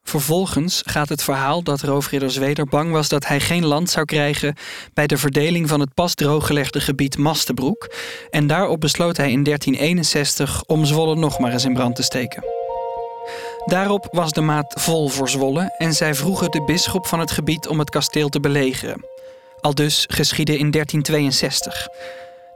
Vervolgens 0.02 0.82
gaat 0.86 1.08
het 1.08 1.22
verhaal 1.22 1.62
dat 1.62 1.80
roofridder 1.80 2.30
Zweder 2.30 2.66
bang 2.66 2.92
was 2.92 3.08
dat 3.08 3.26
hij 3.26 3.40
geen 3.40 3.66
land 3.66 3.90
zou 3.90 4.04
krijgen 4.04 4.54
bij 4.94 5.06
de 5.06 5.16
verdeling 5.16 5.68
van 5.68 5.80
het 5.80 5.94
pas 5.94 6.14
drooggelegde 6.14 6.80
gebied 6.80 7.18
Mastenbroek. 7.18 7.94
En 8.30 8.46
daarop 8.46 8.80
besloot 8.80 9.16
hij 9.16 9.30
in 9.30 9.42
1361 9.42 10.62
om 10.64 10.84
Zwolle 10.84 11.16
nog 11.16 11.38
maar 11.38 11.52
eens 11.52 11.64
in 11.64 11.74
brand 11.74 11.96
te 11.96 12.02
steken. 12.02 12.44
Daarop 13.64 14.08
was 14.10 14.32
de 14.32 14.40
maat 14.40 14.80
vol 14.80 15.08
voor 15.08 15.28
Zwolle 15.28 15.74
en 15.78 15.92
zij 15.92 16.14
vroegen 16.14 16.50
de 16.50 16.64
bisschop 16.64 17.06
van 17.06 17.20
het 17.20 17.30
gebied 17.30 17.68
om 17.68 17.78
het 17.78 17.90
kasteel 17.90 18.28
te 18.28 18.40
belegeren. 18.40 19.04
Al 19.60 19.74
dus 19.74 20.06
geschiedde 20.08 20.58
in 20.58 20.70
1362. 20.70 21.88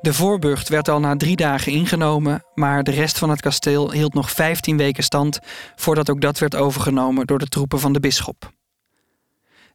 De 0.04 0.14
voorburcht 0.14 0.68
werd 0.68 0.88
al 0.88 1.00
na 1.00 1.16
drie 1.16 1.36
dagen 1.36 1.72
ingenomen, 1.72 2.44
maar 2.54 2.82
de 2.82 2.90
rest 2.90 3.18
van 3.18 3.30
het 3.30 3.40
kasteel 3.40 3.92
hield 3.92 4.14
nog 4.14 4.30
15 4.30 4.76
weken 4.76 5.04
stand 5.04 5.38
voordat 5.76 6.10
ook 6.10 6.20
dat 6.20 6.38
werd 6.38 6.54
overgenomen 6.54 7.26
door 7.26 7.38
de 7.38 7.48
troepen 7.48 7.80
van 7.80 7.92
de 7.92 8.00
bisschop. 8.00 8.52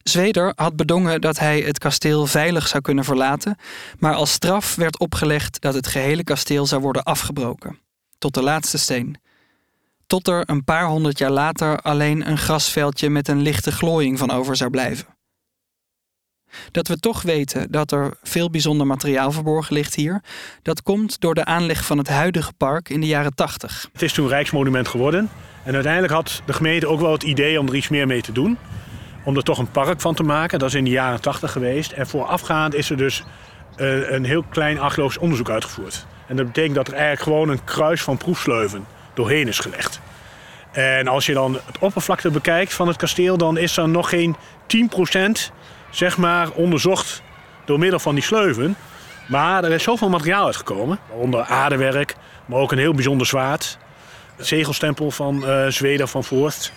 Zweder 0.02 0.52
had 0.54 0.76
bedongen 0.76 1.20
dat 1.20 1.38
hij 1.38 1.60
het 1.60 1.78
kasteel 1.78 2.26
veilig 2.26 2.68
zou 2.68 2.82
kunnen 2.82 3.04
verlaten, 3.04 3.56
maar 3.98 4.14
als 4.14 4.32
straf 4.32 4.74
werd 4.74 4.98
opgelegd 4.98 5.60
dat 5.60 5.74
het 5.74 5.86
gehele 5.86 6.24
kasteel 6.24 6.66
zou 6.66 6.82
worden 6.82 7.02
afgebroken, 7.02 7.78
tot 8.18 8.34
de 8.34 8.42
laatste 8.42 8.78
steen. 8.78 9.16
Tot 10.06 10.28
er 10.28 10.42
een 10.46 10.64
paar 10.64 10.86
honderd 10.86 11.18
jaar 11.18 11.30
later 11.30 11.78
alleen 11.80 12.28
een 12.28 12.38
grasveldje 12.38 13.10
met 13.10 13.28
een 13.28 13.40
lichte 13.40 13.72
glooiing 13.72 14.18
van 14.18 14.30
over 14.30 14.56
zou 14.56 14.70
blijven. 14.70 15.06
Dat 16.70 16.88
we 16.88 16.98
toch 16.98 17.22
weten 17.22 17.70
dat 17.70 17.92
er 17.92 18.16
veel 18.22 18.50
bijzonder 18.50 18.86
materiaal 18.86 19.32
verborgen 19.32 19.74
ligt 19.74 19.94
hier, 19.94 20.22
dat 20.62 20.82
komt 20.82 21.20
door 21.20 21.34
de 21.34 21.44
aanleg 21.44 21.84
van 21.84 21.98
het 21.98 22.08
huidige 22.08 22.52
park 22.52 22.88
in 22.88 23.00
de 23.00 23.06
jaren 23.06 23.34
80. 23.34 23.88
Het 23.92 24.02
is 24.02 24.12
toen 24.12 24.28
Rijksmonument 24.28 24.88
geworden. 24.88 25.30
En 25.62 25.74
uiteindelijk 25.74 26.12
had 26.12 26.42
de 26.46 26.52
gemeente 26.52 26.86
ook 26.86 27.00
wel 27.00 27.12
het 27.12 27.22
idee 27.22 27.60
om 27.60 27.68
er 27.68 27.74
iets 27.74 27.88
meer 27.88 28.06
mee 28.06 28.22
te 28.22 28.32
doen. 28.32 28.58
Om 29.24 29.36
er 29.36 29.42
toch 29.42 29.58
een 29.58 29.70
park 29.70 30.00
van 30.00 30.14
te 30.14 30.22
maken. 30.22 30.58
Dat 30.58 30.68
is 30.68 30.74
in 30.74 30.84
de 30.84 30.90
jaren 30.90 31.20
80 31.20 31.52
geweest. 31.52 31.92
En 31.92 32.06
voorafgaand 32.06 32.74
is 32.74 32.90
er 32.90 32.96
dus 32.96 33.24
uh, 33.76 34.10
een 34.10 34.24
heel 34.24 34.42
klein 34.42 34.78
archeologisch 34.78 35.18
onderzoek 35.18 35.50
uitgevoerd. 35.50 36.06
En 36.26 36.36
dat 36.36 36.46
betekent 36.46 36.74
dat 36.74 36.88
er 36.88 36.94
eigenlijk 36.94 37.22
gewoon 37.22 37.48
een 37.48 37.64
kruis 37.64 38.02
van 38.02 38.16
proefsleuven 38.16 38.84
doorheen 39.14 39.48
is 39.48 39.58
gelegd. 39.58 40.00
En 40.72 41.08
als 41.08 41.26
je 41.26 41.32
dan 41.32 41.58
het 41.66 41.78
oppervlakte 41.78 42.30
bekijkt 42.30 42.74
van 42.74 42.88
het 42.88 42.96
kasteel, 42.96 43.36
dan 43.36 43.58
is 43.58 43.76
er 43.76 43.88
nog 43.88 44.08
geen 44.08 44.36
10% 44.66 45.52
zeg 45.90 46.16
maar, 46.16 46.50
onderzocht 46.50 47.22
door 47.64 47.78
middel 47.78 47.98
van 47.98 48.14
die 48.14 48.24
sleuven. 48.24 48.76
Maar 49.28 49.64
er 49.64 49.72
is 49.72 49.82
zoveel 49.82 50.08
materiaal 50.08 50.46
uitgekomen. 50.46 50.98
Onder 51.08 51.42
aardewerk, 51.42 52.16
maar 52.46 52.58
ook 52.58 52.72
een 52.72 52.78
heel 52.78 52.94
bijzonder 52.94 53.26
zwaard. 53.26 53.78
Het 54.36 54.46
zegelstempel 54.46 55.10
van 55.10 55.42
uh, 55.44 55.66
Zweden 55.66 56.08
van 56.08 56.24
Voorst. 56.24 56.72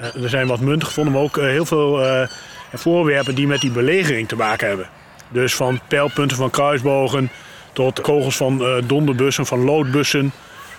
Uh, 0.00 0.22
er 0.22 0.28
zijn 0.28 0.46
wat 0.46 0.60
munten 0.60 0.88
gevonden, 0.88 1.12
maar 1.12 1.22
ook 1.22 1.36
uh, 1.36 1.44
heel 1.44 1.66
veel 1.66 2.26
voorwerpen 2.72 3.34
die 3.34 3.46
met 3.46 3.60
die 3.60 3.70
belegering 3.70 4.28
te 4.28 4.36
maken 4.36 4.68
hebben. 4.68 4.88
Dus 5.28 5.54
van 5.54 5.80
pijlpunten 5.88 6.36
van 6.36 6.50
kruisbogen 6.50 7.30
tot 7.72 8.00
kogels 8.00 8.36
van 8.36 8.82
donderbussen, 8.86 9.46
van 9.46 9.64
loodbussen. 9.64 10.32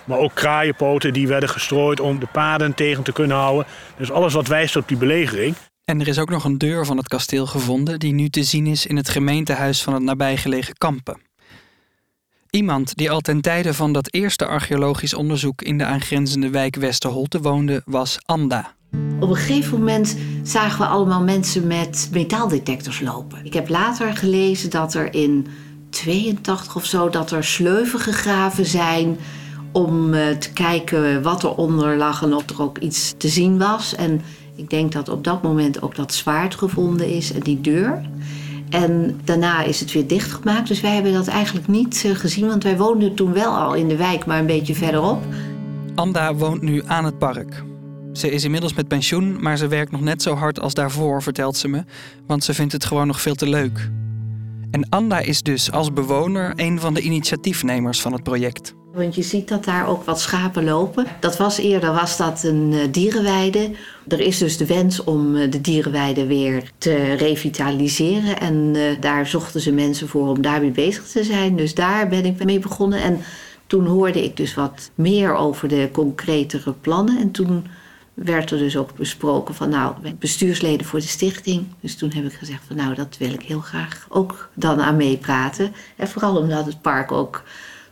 Maar 0.05 0.17
ook 0.17 0.34
kraaienpoten 0.34 1.13
die 1.13 1.27
werden 1.27 1.50
gestrooid 1.50 2.00
om 2.00 2.20
de 2.20 2.27
paden 2.32 2.74
tegen 2.74 3.03
te 3.03 3.12
kunnen 3.12 3.38
houden. 3.38 3.65
Dus 3.98 4.12
alles 4.12 4.34
wat 4.34 4.48
wijst 4.48 4.75
op 4.75 4.88
die 4.88 4.98
belegering. 4.98 5.55
En 5.86 6.00
er 6.00 6.08
is 6.08 6.20
ook 6.20 6.30
nog 6.30 6.44
een 6.44 6.58
deur 6.58 6.86
van 6.86 6.98
het 6.98 7.08
kasteel 7.08 7.46
gevonden 7.46 8.00
die 8.00 8.13
nu 8.13 8.30
te 8.30 8.44
zien 8.44 8.68
is 8.68 8.86
in 8.86 8.96
het 8.96 9.10
gemeentehuis 9.10 9.84
van 9.84 9.94
het 9.94 10.04
nabijgelegen 10.04 10.78
Kampen. 10.78 11.22
Iemand 12.50 12.96
die 12.96 13.12
al 13.12 13.20
ten 13.20 13.42
tijde 13.42 13.74
van 13.74 13.94
dat 13.94 14.13
eerste 14.13 14.46
archeologisch 14.46 15.13
onderzoek 15.13 15.62
in 15.62 15.78
de 15.78 15.86
aangrenzende 15.86 16.50
wijk 16.50 16.75
Westerholte 16.75 17.42
woonde, 17.42 17.82
was 17.86 18.18
Anda. 18.25 18.75
Op 19.20 19.30
een 19.30 19.36
gegeven 19.36 19.78
moment 19.78 20.18
zagen 20.44 20.80
we 20.80 20.86
allemaal 20.86 21.24
mensen 21.24 21.68
met 21.68 22.10
metaaldetectors 22.12 23.02
lopen. 23.02 23.46
Ik 23.46 23.54
heb 23.54 23.70
later 23.70 24.18
gelezen 24.18 24.70
dat 24.70 24.94
er 24.94 25.13
in 25.13 25.48
82 25.90 26.75
of 26.75 26.86
zo 26.86 27.10
dat 27.10 27.32
er 27.32 27.44
sleuven 27.44 28.00
gegraven 28.00 28.66
zijn 28.66 29.18
om 29.72 30.13
eh, 30.13 30.38
te 30.38 30.54
kijken 30.54 31.22
wat 31.22 31.44
eronder 31.44 31.98
lag 31.98 32.22
en 32.24 32.34
of 32.34 32.50
er 32.50 32.62
ook 32.62 32.78
iets 32.78 33.13
te 33.18 33.28
zien 33.28 33.58
was. 33.58 33.96
En 33.96 34.22
ik 34.55 34.69
denk 34.69 34.91
dat 34.91 35.10
op 35.10 35.24
dat 35.24 35.43
moment 35.43 35.81
ook 35.81 35.95
dat 35.95 36.13
zwaard 36.13 36.55
gevonden 36.55 37.07
is 37.07 37.33
en 37.33 37.39
die 37.39 37.62
deur. 37.62 38.01
En 38.69 39.19
daarna 39.24 39.63
is 39.63 39.79
het 39.79 39.91
weer 39.91 40.07
dichtgemaakt. 40.07 40.67
Dus 40.67 40.81
wij 40.81 40.93
hebben 40.93 41.13
dat 41.13 41.27
eigenlijk 41.27 41.67
niet 41.67 42.03
eh, 42.05 42.15
gezien, 42.15 42.48
want 42.48 42.63
wij 42.63 42.77
woonden 42.77 43.13
toen 43.15 43.33
wel 43.33 43.55
al 43.55 43.74
in 43.74 43.88
de 43.88 43.95
wijk, 43.95 44.25
maar 44.25 44.39
een 44.39 44.45
beetje 44.45 44.75
verderop. 44.75 45.24
Anda 45.95 46.36
woont 46.36 46.62
nu 46.62 46.83
aan 46.86 47.05
het 47.05 47.17
park. 47.17 47.63
Ze 48.13 48.31
is 48.31 48.43
inmiddels 48.43 48.74
met 48.74 48.88
pensioen, 48.88 49.41
maar 49.41 49.57
ze 49.57 49.67
werkt 49.67 49.91
nog 49.91 50.01
net 50.01 50.22
zo 50.22 50.36
hard 50.36 50.60
als 50.60 50.74
daarvoor, 50.74 51.22
vertelt 51.22 51.57
ze 51.57 51.67
me, 51.67 51.83
want 52.27 52.43
ze 52.43 52.53
vindt 52.53 52.74
het 52.74 52.86
gewoon 52.86 53.07
nog 53.07 53.22
veel 53.22 53.36
te 53.36 53.48
leuk. 53.48 53.89
En 54.72 54.89
Anda 54.89 55.19
is 55.19 55.41
dus 55.41 55.72
als 55.72 55.93
bewoner 55.93 56.53
een 56.55 56.79
van 56.79 56.93
de 56.93 57.01
initiatiefnemers 57.01 58.01
van 58.01 58.13
het 58.13 58.24
project. 58.24 58.74
Want 58.94 59.16
je 59.16 59.22
ziet 59.22 59.48
dat 59.48 59.64
daar 59.64 59.88
ook 59.88 60.04
wat 60.04 60.22
schapen 60.22 60.64
lopen. 60.64 61.06
Dat 61.20 61.38
was 61.38 61.58
eerder 61.58 61.94
was 61.94 62.18
dat 62.18 62.44
een 62.44 62.72
uh, 62.72 62.84
dierenweide. 62.92 63.72
Er 64.08 64.20
is 64.20 64.38
dus 64.38 64.58
de 64.58 64.66
wens 64.66 65.04
om 65.04 65.36
uh, 65.36 65.52
de 65.52 65.62
dierenweide 65.62 66.28
weer 66.28 66.72
te 66.78 67.14
revitaliseren. 67.14 68.40
En 68.40 68.54
uh, 68.76 69.02
daar 69.02 69.28
zochten 69.28 69.62
ze 69.62 69.72
mensen 69.72 70.08
voor 70.08 70.28
om 70.28 70.42
daarmee 70.42 70.72
bezig 70.72 71.08
te 71.08 71.24
zijn. 71.24 71.56
Dus 71.56 71.74
daar 71.74 72.08
ben 72.08 72.26
ik 72.26 72.44
mee 72.44 72.60
begonnen. 72.60 73.02
En 73.02 73.20
toen 73.68 73.86
hoorde 73.86 74.24
ik 74.24 74.38
dus 74.38 74.54
wat 74.54 74.92
meer 74.96 75.36
over 75.36 75.68
de 75.68 75.90
concretere 75.92 76.74
plannen. 76.74 77.18
En 77.18 77.32
toen 77.32 77.68
werd 78.14 78.52
er 78.52 78.58
dus 78.58 78.78
ook 78.78 78.96
besproken 78.96 79.56
van 79.56 79.70
nou, 79.70 79.96
bestuursleden 80.20 80.86
voor 80.86 81.00
de 81.00 81.08
stichting. 81.08 81.66
Dus 81.80 81.96
toen 81.96 82.12
heb 82.16 82.26
ik 82.26 82.34
gezegd 82.34 82.62
van 82.68 82.76
nou, 82.76 82.96
dat 82.96 83.16
wil 83.20 83.34
ik 83.34 83.42
heel 83.42 83.60
graag 83.60 84.06
ook 84.10 84.50
dan 84.54 84.82
aan 84.82 84.96
meepraten. 84.96 85.74
En 85.98 86.08
vooral 86.08 86.38
omdat 86.38 86.66
het 86.66 86.82
park 86.82 87.12
ook 87.12 87.44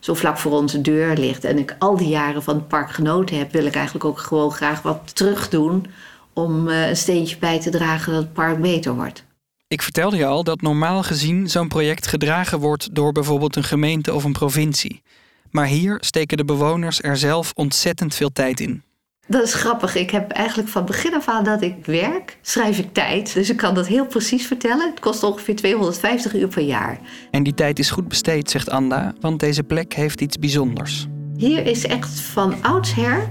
zo 0.01 0.13
vlak 0.13 0.37
voor 0.37 0.51
onze 0.51 0.81
deur 0.81 1.17
ligt 1.17 1.43
en 1.43 1.57
ik 1.57 1.75
al 1.79 1.97
die 1.97 2.07
jaren 2.07 2.43
van 2.43 2.55
het 2.55 2.67
park 2.67 2.91
genoten 2.91 3.37
heb, 3.37 3.51
wil 3.51 3.65
ik 3.65 3.75
eigenlijk 3.75 4.05
ook 4.05 4.19
gewoon 4.19 4.51
graag 4.51 4.81
wat 4.81 5.15
terug 5.15 5.49
doen 5.49 5.85
om 6.33 6.67
eh, 6.67 6.89
een 6.89 6.97
steentje 6.97 7.37
bij 7.37 7.59
te 7.59 7.69
dragen 7.69 8.13
dat 8.13 8.21
het 8.21 8.33
park 8.33 8.61
beter 8.61 8.95
wordt. 8.95 9.23
Ik 9.67 9.81
vertelde 9.81 10.17
je 10.17 10.25
al 10.25 10.43
dat 10.43 10.61
normaal 10.61 11.03
gezien 11.03 11.49
zo'n 11.49 11.67
project 11.67 12.07
gedragen 12.07 12.59
wordt 12.59 12.95
door 12.95 13.11
bijvoorbeeld 13.11 13.55
een 13.55 13.63
gemeente 13.63 14.13
of 14.13 14.23
een 14.23 14.31
provincie. 14.31 15.01
Maar 15.49 15.65
hier 15.65 15.97
steken 15.99 16.37
de 16.37 16.45
bewoners 16.45 17.01
er 17.01 17.17
zelf 17.17 17.51
ontzettend 17.55 18.15
veel 18.15 18.31
tijd 18.31 18.59
in. 18.59 18.83
Dat 19.31 19.43
is 19.43 19.53
grappig. 19.53 19.95
Ik 19.95 20.09
heb 20.09 20.31
eigenlijk 20.31 20.69
van 20.69 20.85
begin 20.85 21.15
af 21.15 21.27
aan 21.27 21.43
dat 21.43 21.61
ik 21.61 21.85
werk, 21.85 22.37
schrijf 22.41 22.79
ik 22.79 22.93
tijd. 22.93 23.33
Dus 23.33 23.49
ik 23.49 23.57
kan 23.57 23.73
dat 23.73 23.87
heel 23.87 24.05
precies 24.05 24.47
vertellen. 24.47 24.89
Het 24.89 24.99
kost 24.99 25.23
ongeveer 25.23 25.55
250 25.55 26.33
uur 26.33 26.47
per 26.47 26.63
jaar. 26.63 26.99
En 27.31 27.43
die 27.43 27.53
tijd 27.53 27.79
is 27.79 27.91
goed 27.91 28.07
besteed, 28.07 28.49
zegt 28.49 28.69
Anda, 28.69 29.13
want 29.19 29.39
deze 29.39 29.63
plek 29.63 29.93
heeft 29.93 30.21
iets 30.21 30.39
bijzonders. 30.39 31.07
Hier 31.37 31.65
is 31.65 31.85
echt 31.85 32.19
van 32.19 32.55
oudsher 32.61 33.29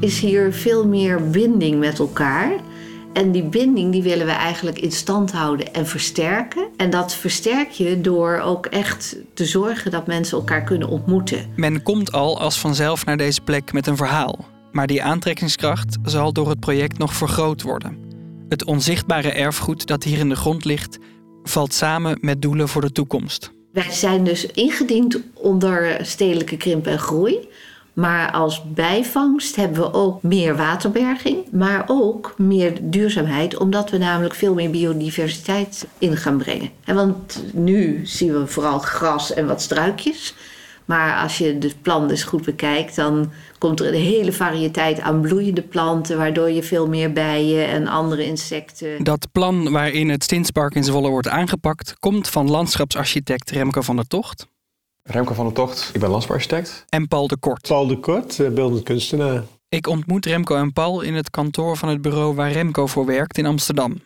is 0.00 0.20
hier 0.20 0.52
veel 0.52 0.86
meer 0.86 1.30
binding 1.30 1.78
met 1.78 1.98
elkaar. 1.98 2.52
En 3.12 3.32
die 3.32 3.44
binding 3.44 3.92
die 3.92 4.02
willen 4.02 4.26
we 4.26 4.32
eigenlijk 4.32 4.78
in 4.78 4.92
stand 4.92 5.32
houden 5.32 5.74
en 5.74 5.86
versterken. 5.86 6.68
En 6.76 6.90
dat 6.90 7.14
versterk 7.14 7.70
je 7.70 8.00
door 8.00 8.38
ook 8.38 8.66
echt 8.66 9.16
te 9.34 9.44
zorgen 9.44 9.90
dat 9.90 10.06
mensen 10.06 10.38
elkaar 10.38 10.62
kunnen 10.62 10.88
ontmoeten. 10.88 11.52
Men 11.56 11.82
komt 11.82 12.12
al 12.12 12.40
als 12.40 12.58
vanzelf 12.58 13.04
naar 13.04 13.16
deze 13.16 13.40
plek 13.40 13.72
met 13.72 13.86
een 13.86 13.96
verhaal. 13.96 14.51
Maar 14.72 14.86
die 14.86 15.02
aantrekkingskracht 15.02 15.98
zal 16.02 16.32
door 16.32 16.48
het 16.48 16.60
project 16.60 16.98
nog 16.98 17.14
vergroot 17.14 17.62
worden. 17.62 17.98
Het 18.48 18.64
onzichtbare 18.64 19.32
erfgoed 19.32 19.86
dat 19.86 20.04
hier 20.04 20.18
in 20.18 20.28
de 20.28 20.36
grond 20.36 20.64
ligt, 20.64 20.98
valt 21.42 21.74
samen 21.74 22.18
met 22.20 22.42
doelen 22.42 22.68
voor 22.68 22.80
de 22.80 22.92
toekomst. 22.92 23.52
Wij 23.72 23.90
zijn 23.90 24.24
dus 24.24 24.46
ingediend 24.46 25.20
onder 25.34 26.06
stedelijke 26.06 26.56
krimp 26.56 26.86
en 26.86 26.98
groei. 26.98 27.48
Maar 27.92 28.30
als 28.30 28.62
bijvangst 28.74 29.56
hebben 29.56 29.80
we 29.80 29.92
ook 29.92 30.22
meer 30.22 30.56
waterberging, 30.56 31.36
maar 31.50 31.84
ook 31.86 32.34
meer 32.38 32.78
duurzaamheid, 32.80 33.56
omdat 33.56 33.90
we 33.90 33.98
namelijk 33.98 34.34
veel 34.34 34.54
meer 34.54 34.70
biodiversiteit 34.70 35.86
in 35.98 36.16
gaan 36.16 36.36
brengen. 36.36 36.70
En 36.84 36.94
want 36.94 37.42
nu 37.52 38.00
zien 38.04 38.32
we 38.32 38.46
vooral 38.46 38.78
gras 38.78 39.34
en 39.34 39.46
wat 39.46 39.62
struikjes. 39.62 40.34
Maar 40.84 41.22
als 41.22 41.38
je 41.38 41.56
het 41.60 41.82
plan 41.82 42.08
dus 42.08 42.22
goed 42.22 42.44
bekijkt, 42.44 42.96
dan 42.96 43.30
komt 43.58 43.80
er 43.80 43.86
een 43.86 44.00
hele 44.00 44.32
variëteit 44.32 45.00
aan 45.00 45.20
bloeiende 45.20 45.62
planten, 45.62 46.16
waardoor 46.18 46.50
je 46.50 46.62
veel 46.62 46.88
meer 46.88 47.12
bijen 47.12 47.68
en 47.68 47.86
andere 47.86 48.24
insecten. 48.24 49.04
Dat 49.04 49.28
plan 49.32 49.70
waarin 49.70 50.08
het 50.08 50.22
Stinspark 50.22 50.74
in 50.74 50.84
Zwolle 50.84 51.08
wordt 51.08 51.28
aangepakt, 51.28 51.96
komt 51.98 52.28
van 52.28 52.50
landschapsarchitect 52.50 53.50
Remco 53.50 53.80
van 53.80 53.96
der 53.96 54.06
Tocht 54.06 54.50
Remco 55.02 55.34
van 55.34 55.44
der 55.44 55.54
Tocht, 55.54 55.90
ik 55.92 56.00
ben 56.00 56.10
landschapsarchitect. 56.10 56.84
en 56.88 57.08
Paul 57.08 57.26
de 57.26 57.36
Kort. 57.36 57.68
Paul 57.68 57.86
de 57.86 57.98
Kort, 57.98 58.40
eh, 58.40 58.48
beeldend 58.48 58.82
kunstenaar. 58.82 59.42
Ik 59.68 59.86
ontmoet 59.86 60.26
Remco 60.26 60.56
en 60.56 60.72
Paul 60.72 61.00
in 61.00 61.14
het 61.14 61.30
kantoor 61.30 61.76
van 61.76 61.88
het 61.88 62.02
bureau 62.02 62.34
waar 62.34 62.52
Remco 62.52 62.86
voor 62.86 63.06
werkt 63.06 63.38
in 63.38 63.46
Amsterdam. 63.46 64.00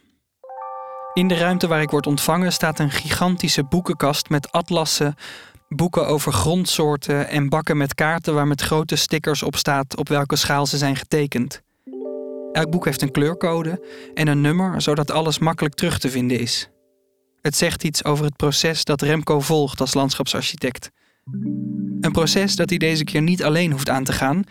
In 1.14 1.28
de 1.28 1.34
ruimte 1.34 1.66
waar 1.66 1.82
ik 1.82 1.90
word 1.90 2.06
ontvangen 2.06 2.52
staat 2.52 2.78
een 2.78 2.90
gigantische 2.90 3.64
boekenkast 3.64 4.28
met 4.28 4.52
atlassen, 4.52 5.14
boeken 5.68 6.06
over 6.06 6.32
grondsoorten 6.32 7.28
en 7.28 7.48
bakken 7.48 7.76
met 7.76 7.94
kaarten 7.94 8.34
waar 8.34 8.46
met 8.46 8.60
grote 8.60 8.96
stickers 8.96 9.42
op 9.42 9.56
staat 9.56 9.96
op 9.96 10.08
welke 10.08 10.36
schaal 10.36 10.66
ze 10.66 10.78
zijn 10.78 10.96
getekend. 10.96 11.62
Elk 12.52 12.70
boek 12.70 12.84
heeft 12.84 13.02
een 13.02 13.10
kleurcode 13.10 13.84
en 14.14 14.28
een 14.28 14.40
nummer 14.40 14.82
zodat 14.82 15.10
alles 15.10 15.38
makkelijk 15.38 15.74
terug 15.74 15.98
te 15.98 16.10
vinden 16.10 16.38
is. 16.38 16.70
Het 17.40 17.56
zegt 17.56 17.84
iets 17.84 18.04
over 18.04 18.24
het 18.24 18.36
proces 18.36 18.84
dat 18.84 19.02
Remco 19.02 19.40
volgt 19.40 19.80
als 19.80 19.94
landschapsarchitect. 19.94 20.90
Een 22.00 22.12
proces 22.12 22.56
dat 22.56 22.68
hij 22.68 22.78
deze 22.78 23.04
keer 23.04 23.22
niet 23.22 23.44
alleen 23.44 23.70
hoeft 23.70 23.88
aan 23.88 24.04
te 24.04 24.12
gaan, 24.12 24.44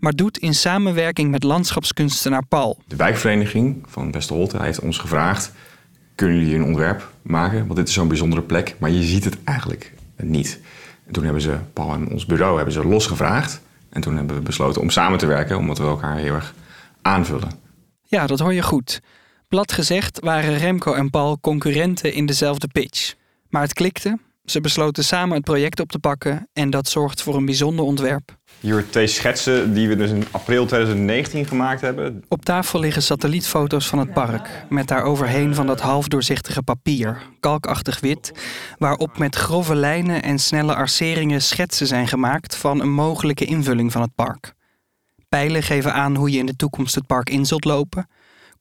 maar 0.00 0.12
doet 0.12 0.38
in 0.38 0.54
samenwerking 0.54 1.30
met 1.30 1.42
landschapskunstenaar 1.42 2.46
Paul. 2.46 2.78
De 2.86 2.96
wijkvereniging 2.96 3.84
van 3.86 4.12
Westerholte 4.12 4.62
heeft 4.62 4.80
ons 4.80 4.98
gevraagd... 4.98 5.52
kunnen 6.14 6.38
jullie 6.38 6.54
een 6.54 6.64
ontwerp 6.64 7.12
maken? 7.22 7.66
Want 7.66 7.76
dit 7.76 7.88
is 7.88 7.94
zo'n 7.94 8.08
bijzondere 8.08 8.42
plek, 8.42 8.76
maar 8.78 8.90
je 8.90 9.02
ziet 9.02 9.24
het 9.24 9.36
eigenlijk 9.44 9.92
niet. 10.16 10.60
En 11.06 11.12
toen 11.12 11.24
hebben 11.24 11.42
ze, 11.42 11.58
Paul 11.72 11.92
en 11.92 12.10
ons 12.10 12.26
bureau, 12.26 12.56
hebben 12.56 12.74
ze 12.74 12.86
losgevraagd. 12.86 13.60
En 13.90 14.00
toen 14.00 14.16
hebben 14.16 14.36
we 14.36 14.42
besloten 14.42 14.80
om 14.80 14.90
samen 14.90 15.18
te 15.18 15.26
werken... 15.26 15.58
omdat 15.58 15.78
we 15.78 15.84
elkaar 15.84 16.16
heel 16.16 16.34
erg 16.34 16.54
aanvullen. 17.02 17.50
Ja, 18.02 18.26
dat 18.26 18.38
hoor 18.38 18.54
je 18.54 18.62
goed. 18.62 19.00
Plat 19.48 19.72
gezegd 19.72 20.20
waren 20.20 20.58
Remco 20.58 20.94
en 20.94 21.10
Paul 21.10 21.40
concurrenten 21.40 22.12
in 22.12 22.26
dezelfde 22.26 22.68
pitch. 22.68 23.14
Maar 23.48 23.62
het 23.62 23.72
klikte, 23.72 24.18
ze 24.44 24.60
besloten 24.60 25.04
samen 25.04 25.36
het 25.36 25.44
project 25.44 25.80
op 25.80 25.90
te 25.90 25.98
pakken 25.98 26.48
en 26.52 26.70
dat 26.70 26.88
zorgt 26.88 27.22
voor 27.22 27.36
een 27.36 27.44
bijzonder 27.44 27.84
ontwerp. 27.84 28.36
Hier 28.62 28.90
twee 28.90 29.06
schetsen 29.06 29.74
die 29.74 29.88
we 29.88 29.96
dus 29.96 30.10
in 30.10 30.24
april 30.30 30.66
2019 30.66 31.46
gemaakt 31.46 31.80
hebben. 31.80 32.24
Op 32.28 32.44
tafel 32.44 32.80
liggen 32.80 33.02
satellietfoto's 33.02 33.88
van 33.88 33.98
het 33.98 34.12
park, 34.12 34.64
met 34.68 34.88
daaroverheen 34.88 35.54
van 35.54 35.66
dat 35.66 35.80
halfdoorzichtige 35.80 36.62
papier, 36.62 37.22
kalkachtig 37.40 38.00
wit, 38.00 38.32
waarop 38.78 39.18
met 39.18 39.36
grove 39.36 39.74
lijnen 39.74 40.22
en 40.22 40.38
snelle 40.38 40.74
arceringen 40.74 41.42
schetsen 41.42 41.86
zijn 41.86 42.08
gemaakt 42.08 42.56
van 42.56 42.80
een 42.80 42.92
mogelijke 42.92 43.44
invulling 43.44 43.92
van 43.92 44.02
het 44.02 44.14
park. 44.14 44.54
Pijlen 45.28 45.62
geven 45.62 45.94
aan 45.94 46.16
hoe 46.16 46.30
je 46.30 46.38
in 46.38 46.46
de 46.46 46.56
toekomst 46.56 46.94
het 46.94 47.06
park 47.06 47.30
in 47.30 47.46
zult 47.46 47.64
lopen. 47.64 48.08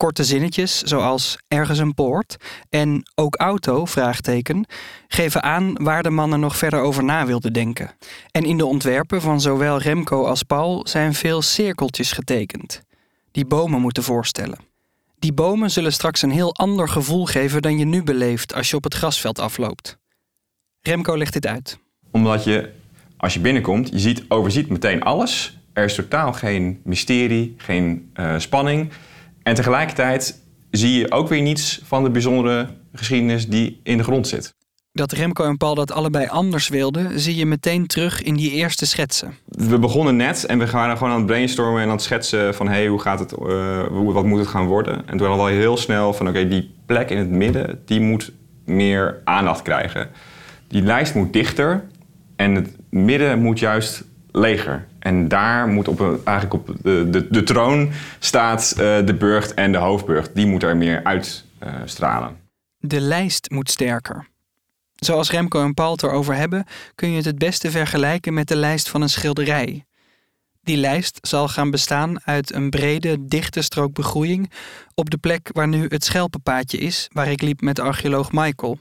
Korte 0.02 0.24
zinnetjes, 0.24 0.82
zoals 0.82 1.38
ergens 1.48 1.80
een 1.80 1.94
poort 1.94 2.38
en 2.70 3.04
ook 3.16 3.36
auto, 3.36 3.86
vraagteken, 3.86 4.66
geven 5.08 5.44
aan 5.44 5.74
waar 5.84 6.04
de 6.04 6.10
man 6.10 6.32
er 6.32 6.40
nog 6.40 6.58
verder 6.58 6.80
over 6.80 7.04
na 7.04 7.26
wilde 7.26 7.52
denken. 7.52 7.92
En 8.32 8.44
in 8.44 8.58
de 8.58 8.66
ontwerpen 8.66 9.22
van 9.22 9.42
zowel 9.42 9.78
Remco 9.78 10.26
als 10.26 10.44
Paul 10.44 10.88
zijn 10.88 11.14
veel 11.14 11.42
cirkeltjes 11.42 12.12
getekend, 12.12 12.82
die 13.32 13.46
bomen 13.46 13.82
moeten 13.82 14.04
voorstellen. 14.04 14.58
Die 15.20 15.34
bomen 15.34 15.72
zullen 15.72 15.94
straks 15.94 16.22
een 16.22 16.32
heel 16.32 16.56
ander 16.56 16.90
gevoel 16.90 17.26
geven 17.26 17.62
dan 17.62 17.78
je 17.78 17.86
nu 17.86 18.04
beleeft 18.04 18.54
als 18.54 18.70
je 18.70 18.76
op 18.76 18.84
het 18.84 18.94
grasveld 18.94 19.40
afloopt. 19.40 19.98
Remco 20.82 21.18
legt 21.18 21.34
dit 21.34 21.48
uit. 21.48 21.80
Omdat 22.12 22.44
je, 22.44 22.72
als 23.18 23.34
je 23.34 23.40
binnenkomt, 23.40 23.90
je 23.90 24.00
ziet, 24.00 24.24
overziet 24.28 24.70
meteen 24.70 25.04
alles. 25.04 25.58
Er 25.74 25.84
is 25.84 25.96
totaal 25.96 26.34
geen 26.34 26.82
mysterie, 26.84 27.54
geen 27.58 28.10
eh, 28.14 28.38
spanning. 28.38 28.92
En 29.44 29.56
tegelijkertijd 29.56 30.42
zie 30.72 31.00
je 31.00 31.12
ook 31.12 31.28
weer 31.28 31.42
niets 31.42 31.82
van 31.84 32.04
de 32.04 32.10
bijzondere 32.10 32.68
geschiedenis 32.94 33.48
die 33.48 33.80
in 33.84 33.98
de 33.98 34.04
grond 34.04 34.28
zit. 34.28 34.54
Dat 34.94 35.12
Remco 35.12 35.44
en 35.44 35.58
Paul 35.58 35.76
dat 35.76 35.92
allebei 35.92 36.28
anders 36.28 36.68
wilden, 36.68 37.20
zie 37.20 37.36
je 37.36 37.46
meteen 37.46 37.88
terug 37.88 38.22
in 38.22 38.36
die 38.36 38.52
eerste 38.52 38.86
schetsen. 38.86 39.34
We 39.46 39.80
begonnen 39.80 40.16
net 40.16 40.46
en 40.46 40.60
we 40.60 40.72
waren 40.72 40.98
gewoon 40.98 41.14
aan 41.14 41.18
het 41.18 41.28
brainstormen 41.28 41.82
en 41.82 41.88
aan 41.88 41.94
het 41.94 42.02
schetsen 42.02 42.56
van 42.56 42.68
hey, 42.68 42.88
hoe 42.88 43.00
gaat 43.00 43.20
het, 43.20 43.32
eh, 43.32 43.88
wat 43.90 44.26
moet 44.26 44.40
het 44.40 44.48
gaan 44.48 44.66
worden? 44.66 44.96
En 44.96 45.18
toen 45.18 45.28
hadden 45.28 45.46
we 45.46 45.52
al 45.52 45.58
heel 45.58 45.78
snel 45.78 46.14
van 46.14 46.28
oké, 46.28 46.48
die 46.48 46.74
plek 46.86 47.10
in 47.10 47.18
het 47.18 47.30
midden, 47.30 47.82
die 47.86 48.00
moet 48.00 48.32
meer 48.66 49.22
aandacht 49.24 49.62
krijgen. 49.62 50.10
Die 50.68 50.82
lijst 50.82 51.16
moet 51.16 51.34
dichter 51.34 51.88
en 52.36 52.56
het 52.56 52.76
midden 52.90 53.42
moet 53.42 53.60
juist 53.60 54.04
leger. 54.32 54.88
En 55.02 55.28
daar 55.28 55.68
moet 55.68 55.88
op 55.88 56.28
eigenlijk 56.28 56.54
op 56.54 56.76
de, 56.82 57.10
de, 57.10 57.28
de 57.30 57.44
troon 57.44 57.92
staat 58.20 58.72
eh, 58.72 59.06
de 59.06 59.16
burcht 59.20 59.54
en 59.54 59.72
de 59.72 59.78
hoofdburcht. 59.78 60.36
Die 60.36 60.48
moet 60.48 60.64
er 60.64 60.78
meer 60.78 61.04
uitstralen. 61.04 62.38
De 62.78 63.02
lijst 63.02 63.50
moet 63.50 63.70
sterker. 63.70 64.28
Zoals 64.96 65.32
Remco 65.32 65.64
en 65.64 65.74
Paul 65.74 65.98
erover 66.02 66.36
hebben, 66.36 66.66
kun 66.96 67.10
je 67.10 67.16
het 67.16 67.26
het 67.26 67.38
beste 67.38 67.72
vergelijken 67.72 68.34
met 68.34 68.48
de 68.48 68.56
lijst 68.56 68.90
van 68.90 69.02
een 69.02 69.10
schilderij. 69.10 69.86
Die 70.64 70.78
lijst 70.78 71.18
zal 71.22 71.48
gaan 71.48 71.72
bestaan 71.72 72.24
uit 72.24 72.54
een 72.54 72.70
brede, 72.70 73.26
dichte 73.26 73.62
strook 73.62 73.94
begroeiing 73.94 74.52
op 74.94 75.10
de 75.10 75.18
plek 75.18 75.50
waar 75.54 75.68
nu 75.68 75.86
het 75.88 76.04
schelpenpaadje 76.04 76.78
is, 76.78 77.08
waar 77.12 77.32
ik 77.32 77.42
liep 77.42 77.62
met 77.62 77.80
archeoloog 77.80 78.32
Michael. 78.32 78.80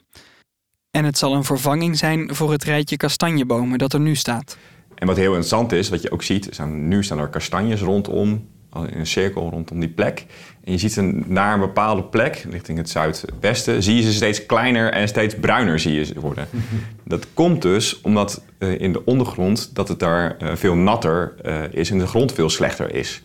En 0.90 1.04
het 1.04 1.18
zal 1.18 1.35
een 1.35 1.44
vervanging 1.44 1.98
zijn 1.98 2.35
voor 2.35 2.52
het 2.52 2.64
rijtje 2.64 2.96
kastanjebomen 2.96 3.78
dat 3.78 3.92
er 3.92 4.00
nu 4.00 4.14
staat. 4.14 4.56
En 5.01 5.07
wat 5.07 5.17
heel 5.17 5.27
interessant 5.27 5.73
is, 5.73 5.89
wat 5.89 6.03
je 6.03 6.11
ook 6.11 6.23
ziet, 6.23 6.49
zijn, 6.51 6.89
nu 6.89 7.05
staan 7.05 7.19
er 7.19 7.29
kastanjes 7.29 7.81
rondom, 7.81 8.49
in 8.77 8.99
een 8.99 9.07
cirkel 9.07 9.51
rondom 9.51 9.81
die 9.81 9.89
plek. 9.89 10.27
En 10.65 10.73
je 10.73 10.79
ziet 10.79 10.93
ze 10.93 11.23
naar 11.27 11.55
een 11.55 11.61
bepaalde 11.61 12.03
plek, 12.03 12.47
richting 12.51 12.79
het 12.79 12.91
zuidwesten, 12.91 13.83
zie 13.83 13.97
je 13.97 14.03
ze 14.03 14.13
steeds 14.13 14.47
kleiner 14.47 14.93
en 14.93 15.09
steeds 15.09 15.35
bruiner 15.35 15.79
zie 15.79 15.95
je 15.95 16.05
ze 16.05 16.21
worden. 16.21 16.49
Dat 17.05 17.27
komt 17.35 17.63
dus 17.63 18.01
omdat 18.01 18.43
eh, 18.59 18.81
in 18.81 18.93
de 18.93 19.05
ondergrond 19.05 19.75
dat 19.75 19.89
het 19.89 19.99
daar 19.99 20.37
eh, 20.37 20.55
veel 20.55 20.75
natter 20.75 21.35
eh, 21.43 21.63
is 21.71 21.91
en 21.91 21.99
de 21.99 22.07
grond 22.07 22.33
veel 22.33 22.51
slechter 22.51 22.95
is. 22.95 23.23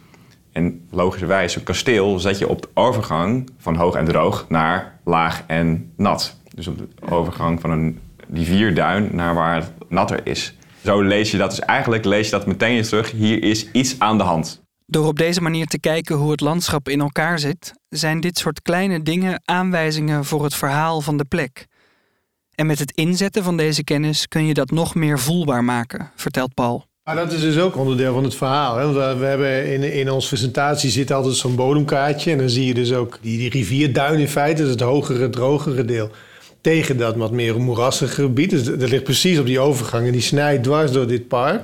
En 0.52 0.88
logischerwijs, 0.92 1.56
een 1.56 1.64
kasteel 1.64 2.20
zet 2.20 2.38
je 2.38 2.50
op 2.50 2.62
de 2.62 2.68
overgang 2.74 3.50
van 3.58 3.76
hoog 3.76 3.96
en 3.96 4.06
droog 4.06 4.46
naar 4.50 5.00
laag 5.04 5.44
en 5.48 5.92
nat. 5.96 6.38
Dus 6.54 6.68
op 6.68 6.78
de 6.78 6.88
overgang 7.10 7.62
van 7.62 7.72
een 7.72 8.00
rivierduin 8.34 9.10
naar 9.12 9.34
waar 9.34 9.56
het 9.56 9.72
natter 9.90 10.20
is. 10.24 10.56
Zo 10.86 11.02
lees 11.02 11.32
je 11.32 11.38
dat. 11.38 11.50
Dus 11.50 11.60
eigenlijk 11.60 12.06
lees 12.06 12.26
je 12.26 12.32
dat 12.32 12.46
meteen 12.46 12.76
eens 12.76 12.90
terug. 12.90 13.12
Hier 13.12 13.44
is 13.44 13.72
iets 13.72 13.96
aan 14.00 14.18
de 14.18 14.24
hand. 14.24 14.64
Door 14.86 15.06
op 15.08 15.18
deze 15.18 15.42
manier 15.42 15.66
te 15.66 15.80
kijken 15.80 16.16
hoe 16.16 16.32
het 16.32 16.42
landschap 16.42 16.90
in 16.90 17.00
elkaar 17.02 17.40
zit, 17.40 17.74
zijn 17.90 18.20
dit 18.20 18.38
soort 18.38 18.62
kleine 18.62 19.02
dingen 19.04 19.42
aanwijzingen 19.46 20.26
voor 20.26 20.44
het 20.44 20.56
verhaal 20.56 21.02
van 21.02 21.18
de 21.18 21.26
plek. 21.26 21.66
En 22.56 22.66
met 22.66 22.80
het 22.80 22.92
inzetten 22.92 23.44
van 23.44 23.58
deze 23.58 23.84
kennis 23.84 24.28
kun 24.28 24.46
je 24.46 24.54
dat 24.54 24.72
nog 24.72 24.96
meer 24.96 25.20
voelbaar 25.20 25.64
maken, 25.64 26.12
vertelt 26.16 26.54
Paul. 26.54 26.86
Maar 27.04 27.16
dat 27.16 27.32
is 27.32 27.42
dus 27.42 27.58
ook 27.60 27.76
onderdeel 27.78 28.14
van 28.14 28.24
het 28.24 28.36
verhaal. 28.36 28.78
Hè? 28.78 28.84
Want 28.94 29.18
we- 29.20 29.26
hebben 29.26 29.74
in, 29.74 29.94
in 29.94 30.12
onze 30.12 30.28
presentatie 30.28 30.90
zit 30.90 31.12
altijd 31.12 31.36
zo'n 31.36 31.56
bodemkaartje. 31.56 32.32
En 32.32 32.38
dan 32.38 32.50
zie 32.50 32.66
je 32.66 32.74
dus 32.74 32.94
ook 32.94 33.18
die, 33.22 33.38
die 33.38 33.50
rivierduin 33.50 34.20
in 34.20 34.28
feite, 34.28 34.62
dus 34.62 34.72
het 34.72 34.82
hogere, 34.82 35.30
drogere 35.30 35.86
deel. 35.86 36.10
Tegen 36.66 36.98
dat 36.98 37.16
wat 37.16 37.32
meer 37.32 37.62
moerassige 37.62 38.14
gebied. 38.14 38.50
Dus 38.50 38.64
dat 38.64 38.90
ligt 38.90 39.04
precies 39.04 39.40
op 39.40 39.46
die 39.46 39.60
overgang 39.60 40.06
en 40.06 40.12
die 40.12 40.22
snijdt 40.22 40.64
dwars 40.64 40.92
door 40.92 41.08
dit 41.08 41.28
park. 41.28 41.62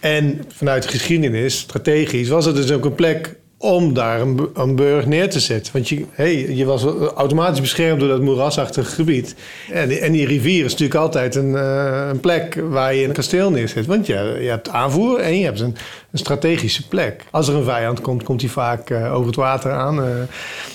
En 0.00 0.44
vanuit 0.48 0.82
de 0.82 0.88
geschiedenis, 0.88 1.58
strategisch, 1.58 2.28
was 2.28 2.44
het 2.44 2.54
dus 2.54 2.70
ook 2.70 2.84
een 2.84 2.94
plek 2.94 3.34
om 3.60 3.94
daar 3.94 4.20
een, 4.20 4.48
een 4.54 4.76
burg 4.76 5.06
neer 5.06 5.30
te 5.30 5.40
zetten. 5.40 5.72
Want 5.72 5.88
je, 5.88 6.04
hey, 6.10 6.54
je 6.54 6.64
was 6.64 6.84
automatisch 7.16 7.60
beschermd 7.60 8.00
door 8.00 8.08
dat 8.08 8.20
moerasachtige 8.20 8.90
gebied. 8.94 9.34
En, 9.72 9.88
die- 9.88 9.98
en 9.98 10.12
die 10.12 10.26
rivier 10.26 10.64
is 10.64 10.70
natuurlijk 10.70 11.00
altijd 11.00 11.34
een, 11.34 11.56
eh, 11.56 12.06
een 12.10 12.20
plek 12.20 12.60
waar 12.70 12.94
je 12.94 13.04
een 13.06 13.12
kasteel 13.12 13.50
neerzet. 13.50 13.86
Want 13.86 14.06
je, 14.06 14.38
je 14.40 14.48
hebt 14.48 14.68
aanvoer 14.68 15.18
en 15.18 15.38
je 15.38 15.44
hebt 15.44 15.60
een, 15.60 15.76
strategische 16.12 16.88
plek. 16.88 17.24
Als 17.30 17.48
er 17.48 17.54
een 17.54 17.64
vijand 17.64 18.00
komt, 18.00 18.22
komt 18.22 18.40
hij 18.40 18.50
vaak 18.50 18.90
eh, 18.90 19.14
over 19.14 19.26
het 19.26 19.36
water 19.36 19.72
aan. 19.72 20.02
eh. 20.02 20.08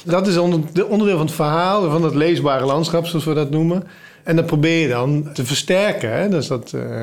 dat 0.05 0.27
is 0.27 0.37
onder, 0.37 0.59
de 0.73 0.87
onderdeel 0.87 1.17
van 1.17 1.25
het 1.25 1.35
verhaal, 1.35 1.89
van 1.91 2.03
het 2.03 2.15
leesbare 2.15 2.65
landschap, 2.65 3.05
zoals 3.05 3.25
we 3.25 3.33
dat 3.33 3.49
noemen. 3.49 3.83
En 4.23 4.36
dat 4.36 4.45
probeer 4.45 4.79
je 4.81 4.88
dan 4.88 5.29
te 5.33 5.45
versterken. 5.45 6.17
Hè? 6.17 6.29
Dus 6.29 6.47
dat, 6.47 6.73
eh, 6.73 7.01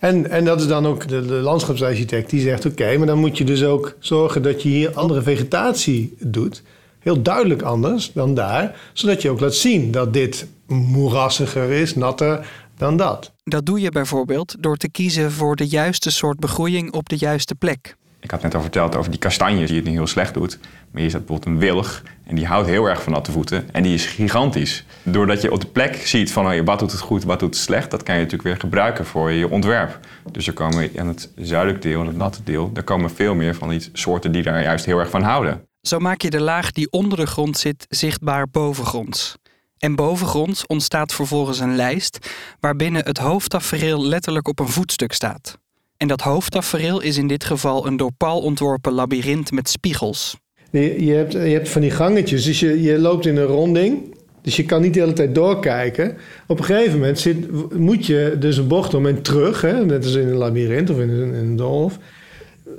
en, 0.00 0.30
en 0.30 0.44
dat 0.44 0.60
is 0.60 0.66
dan 0.66 0.86
ook 0.86 1.08
de, 1.08 1.26
de 1.26 1.34
landschapsarchitect 1.34 2.30
die 2.30 2.40
zegt: 2.40 2.66
Oké, 2.66 2.96
maar 2.96 3.06
dan 3.06 3.18
moet 3.18 3.38
je 3.38 3.44
dus 3.44 3.64
ook 3.64 3.96
zorgen 3.98 4.42
dat 4.42 4.62
je 4.62 4.68
hier 4.68 4.94
andere 4.94 5.22
vegetatie 5.22 6.16
doet. 6.20 6.62
Heel 6.98 7.22
duidelijk 7.22 7.62
anders 7.62 8.12
dan 8.12 8.34
daar, 8.34 8.76
zodat 8.92 9.22
je 9.22 9.30
ook 9.30 9.40
laat 9.40 9.54
zien 9.54 9.90
dat 9.90 10.12
dit 10.12 10.46
moerassiger 10.66 11.70
is, 11.70 11.94
natter 11.94 12.46
dan 12.76 12.96
dat. 12.96 13.32
Dat 13.44 13.66
doe 13.66 13.80
je 13.80 13.90
bijvoorbeeld 13.90 14.56
door 14.60 14.76
te 14.76 14.90
kiezen 14.90 15.32
voor 15.32 15.56
de 15.56 15.66
juiste 15.66 16.10
soort 16.10 16.38
begroeiing 16.40 16.92
op 16.92 17.08
de 17.08 17.16
juiste 17.16 17.54
plek. 17.54 17.96
Ik 18.20 18.30
had 18.30 18.42
net 18.42 18.54
al 18.54 18.60
verteld 18.60 18.96
over 18.96 19.10
die 19.10 19.20
kastanjes 19.20 19.68
die 19.68 19.76
het 19.76 19.86
niet 19.86 19.94
heel 19.94 20.06
slecht 20.06 20.34
doet. 20.34 20.58
Maar 20.90 21.00
hier 21.00 21.10
staat 21.10 21.26
bijvoorbeeld 21.26 21.54
een 21.54 21.60
wilg 21.60 22.02
en 22.24 22.34
die 22.34 22.46
houdt 22.46 22.68
heel 22.68 22.84
erg 22.84 23.02
van 23.02 23.12
natte 23.12 23.32
voeten. 23.32 23.72
En 23.72 23.82
die 23.82 23.94
is 23.94 24.06
gigantisch. 24.06 24.84
Doordat 25.02 25.42
je 25.42 25.52
op 25.52 25.60
de 25.60 25.66
plek 25.66 25.96
ziet 25.96 26.32
van 26.32 26.46
oh, 26.46 26.64
wat 26.64 26.78
doet 26.78 26.92
het 26.92 27.00
goed, 27.00 27.24
wat 27.24 27.40
doet 27.40 27.54
het 27.54 27.64
slecht... 27.64 27.90
dat 27.90 28.02
kan 28.02 28.14
je 28.14 28.20
natuurlijk 28.20 28.48
weer 28.48 28.60
gebruiken 28.60 29.06
voor 29.06 29.30
je 29.30 29.50
ontwerp. 29.50 29.98
Dus 30.32 30.46
er 30.46 30.52
komen 30.52 30.90
aan 30.96 31.08
het 31.08 31.32
zuidelijk 31.36 31.82
deel 31.82 32.00
en 32.00 32.06
het 32.06 32.16
natte 32.16 32.42
deel... 32.44 32.70
er 32.74 32.82
komen 32.82 33.10
veel 33.10 33.34
meer 33.34 33.54
van 33.54 33.68
die 33.68 33.88
soorten 33.92 34.32
die 34.32 34.42
daar 34.42 34.62
juist 34.62 34.84
heel 34.84 34.98
erg 34.98 35.10
van 35.10 35.22
houden. 35.22 35.66
Zo 35.80 35.98
maak 35.98 36.22
je 36.22 36.30
de 36.30 36.40
laag 36.40 36.72
die 36.72 36.90
onder 36.90 37.18
de 37.18 37.26
grond 37.26 37.58
zit 37.58 37.86
zichtbaar 37.88 38.48
bovengronds. 38.50 39.36
En 39.78 39.94
bovengronds 39.94 40.66
ontstaat 40.66 41.12
vervolgens 41.12 41.58
een 41.58 41.76
lijst 41.76 42.30
waarbinnen 42.60 43.04
het 43.04 43.18
hoofdtafereel 43.18 44.04
letterlijk 44.04 44.48
op 44.48 44.58
een 44.58 44.68
voetstuk 44.68 45.12
staat. 45.12 45.58
En 45.98 46.08
dat 46.08 46.20
hoofdtafereel 46.20 47.00
is 47.00 47.16
in 47.16 47.26
dit 47.26 47.44
geval 47.44 47.86
een 47.86 47.96
door 47.96 48.12
Paul 48.16 48.40
ontworpen 48.40 48.92
labyrint 48.92 49.50
met 49.52 49.68
spiegels. 49.68 50.36
Je, 50.70 51.12
hebt, 51.16 51.32
je 51.32 51.38
hebt 51.38 51.68
van 51.68 51.80
die 51.80 51.90
gangetjes, 51.90 52.44
dus 52.44 52.60
je, 52.60 52.82
je 52.82 52.98
loopt 52.98 53.26
in 53.26 53.36
een 53.36 53.44
ronding. 53.44 54.16
Dus 54.42 54.56
je 54.56 54.64
kan 54.64 54.80
niet 54.80 54.94
de 54.94 55.00
hele 55.00 55.12
tijd 55.12 55.34
doorkijken. 55.34 56.16
Op 56.46 56.58
een 56.58 56.64
gegeven 56.64 56.98
moment 56.98 57.18
zit, 57.18 57.72
moet 57.78 58.06
je 58.06 58.36
dus 58.38 58.56
een 58.56 58.66
bocht 58.66 58.94
om 58.94 59.06
en 59.06 59.22
terug. 59.22 59.60
Hè? 59.60 59.84
Net 59.84 60.04
als 60.04 60.14
in 60.14 60.28
een 60.28 60.36
labyrint 60.36 60.90
of 60.90 60.98
in 60.98 61.08
een, 61.10 61.34
in. 61.34 61.90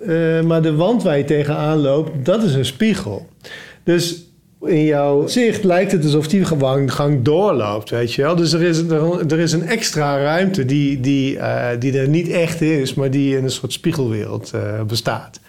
Uh, 0.06 0.42
maar 0.42 0.62
de 0.62 0.76
wand 0.76 1.04
waar 1.04 1.18
je 1.18 1.24
tegenaan 1.24 1.78
loopt, 1.78 2.26
dat 2.26 2.44
is 2.44 2.54
een 2.54 2.66
spiegel. 2.66 3.28
Dus 3.84 4.29
in 4.62 4.86
jouw 4.86 5.28
zicht 5.28 5.64
lijkt 5.64 5.92
het 5.92 6.04
alsof 6.04 6.28
die 6.28 6.46
gang, 6.46 7.22
doorloopt, 7.22 7.90
weet 7.90 8.14
je 8.14 8.22
wel. 8.22 8.36
Dus 8.36 8.54
er 8.54 8.62
is, 8.62 8.78
er, 8.78 9.40
is 9.40 9.52
een 9.52 9.68
extra 9.68 10.18
ruimte 10.18 10.66
die, 10.66 11.00
die, 11.00 11.36
uh, 11.36 11.68
die 11.80 12.00
er 12.00 12.08
niet 12.08 12.30
echt 12.30 12.62
is, 12.62 12.94
maar 12.94 13.12
die 13.12 13.38
in 13.38 13.44
een 13.44 13.52
soort 13.52 13.74
spiegelwereld 13.74 14.52
uh, 14.56 14.84
bestaat. 14.84 15.40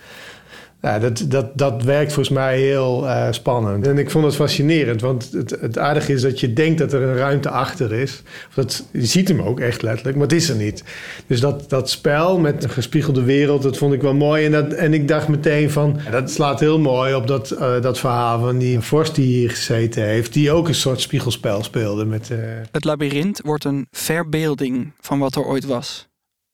Ja, 0.83 0.99
dat, 0.99 1.25
dat, 1.29 1.59
dat 1.59 1.83
werkt 1.83 2.12
volgens 2.12 2.37
mij 2.37 2.59
heel 2.59 3.05
uh, 3.05 3.27
spannend. 3.31 3.87
En 3.87 3.99
ik 3.99 4.11
vond 4.11 4.25
het 4.25 4.35
fascinerend, 4.35 5.01
want 5.01 5.33
het, 5.33 5.51
het 5.61 5.79
aardige 5.79 6.12
is 6.12 6.23
dat 6.23 6.40
je 6.40 6.53
denkt 6.53 6.79
dat 6.79 6.93
er 6.93 7.03
een 7.03 7.16
ruimte 7.16 7.51
achter 7.51 7.93
is. 7.93 8.23
Dat, 8.55 8.85
je 8.93 9.07
ziet 9.07 9.29
hem 9.29 9.40
ook 9.40 9.61
echt 9.61 9.83
letterlijk, 9.83 10.16
maar 10.16 10.27
het 10.27 10.37
is 10.37 10.49
er 10.49 10.57
niet. 10.57 10.85
Dus 11.27 11.40
dat, 11.40 11.69
dat 11.69 11.90
spel 11.90 12.38
met 12.38 12.64
een 12.64 12.71
gespiegelde 12.71 13.23
wereld, 13.23 13.62
dat 13.62 13.77
vond 13.77 13.93
ik 13.93 14.03
wel 14.03 14.14
mooi. 14.14 14.45
En, 14.45 14.53
dat, 14.53 14.73
en 14.73 14.95
ik 14.95 15.09
dacht 15.09 15.29
meteen 15.29 15.71
van, 15.71 16.01
dat 16.11 16.31
slaat 16.31 16.61
heel 16.61 16.79
mooi 16.79 17.14
op 17.14 17.27
dat, 17.27 17.53
uh, 17.53 17.81
dat 17.81 17.99
verhaal 17.99 18.40
van 18.40 18.59
die 18.59 18.81
vorst 18.81 19.14
die 19.14 19.27
hier 19.27 19.51
gezeten 19.51 20.03
heeft. 20.03 20.33
Die 20.33 20.53
ook 20.53 20.69
een 20.69 20.75
soort 20.75 21.01
spiegelspel 21.01 21.62
speelde. 21.62 22.05
Met, 22.05 22.31
uh... 22.33 22.38
Het 22.71 22.85
labyrint 22.85 23.40
wordt 23.45 23.64
een 23.64 23.87
verbeelding 23.90 24.93
van 25.01 25.19
wat 25.19 25.35
er 25.35 25.45
ooit 25.45 25.64
was. 25.64 26.09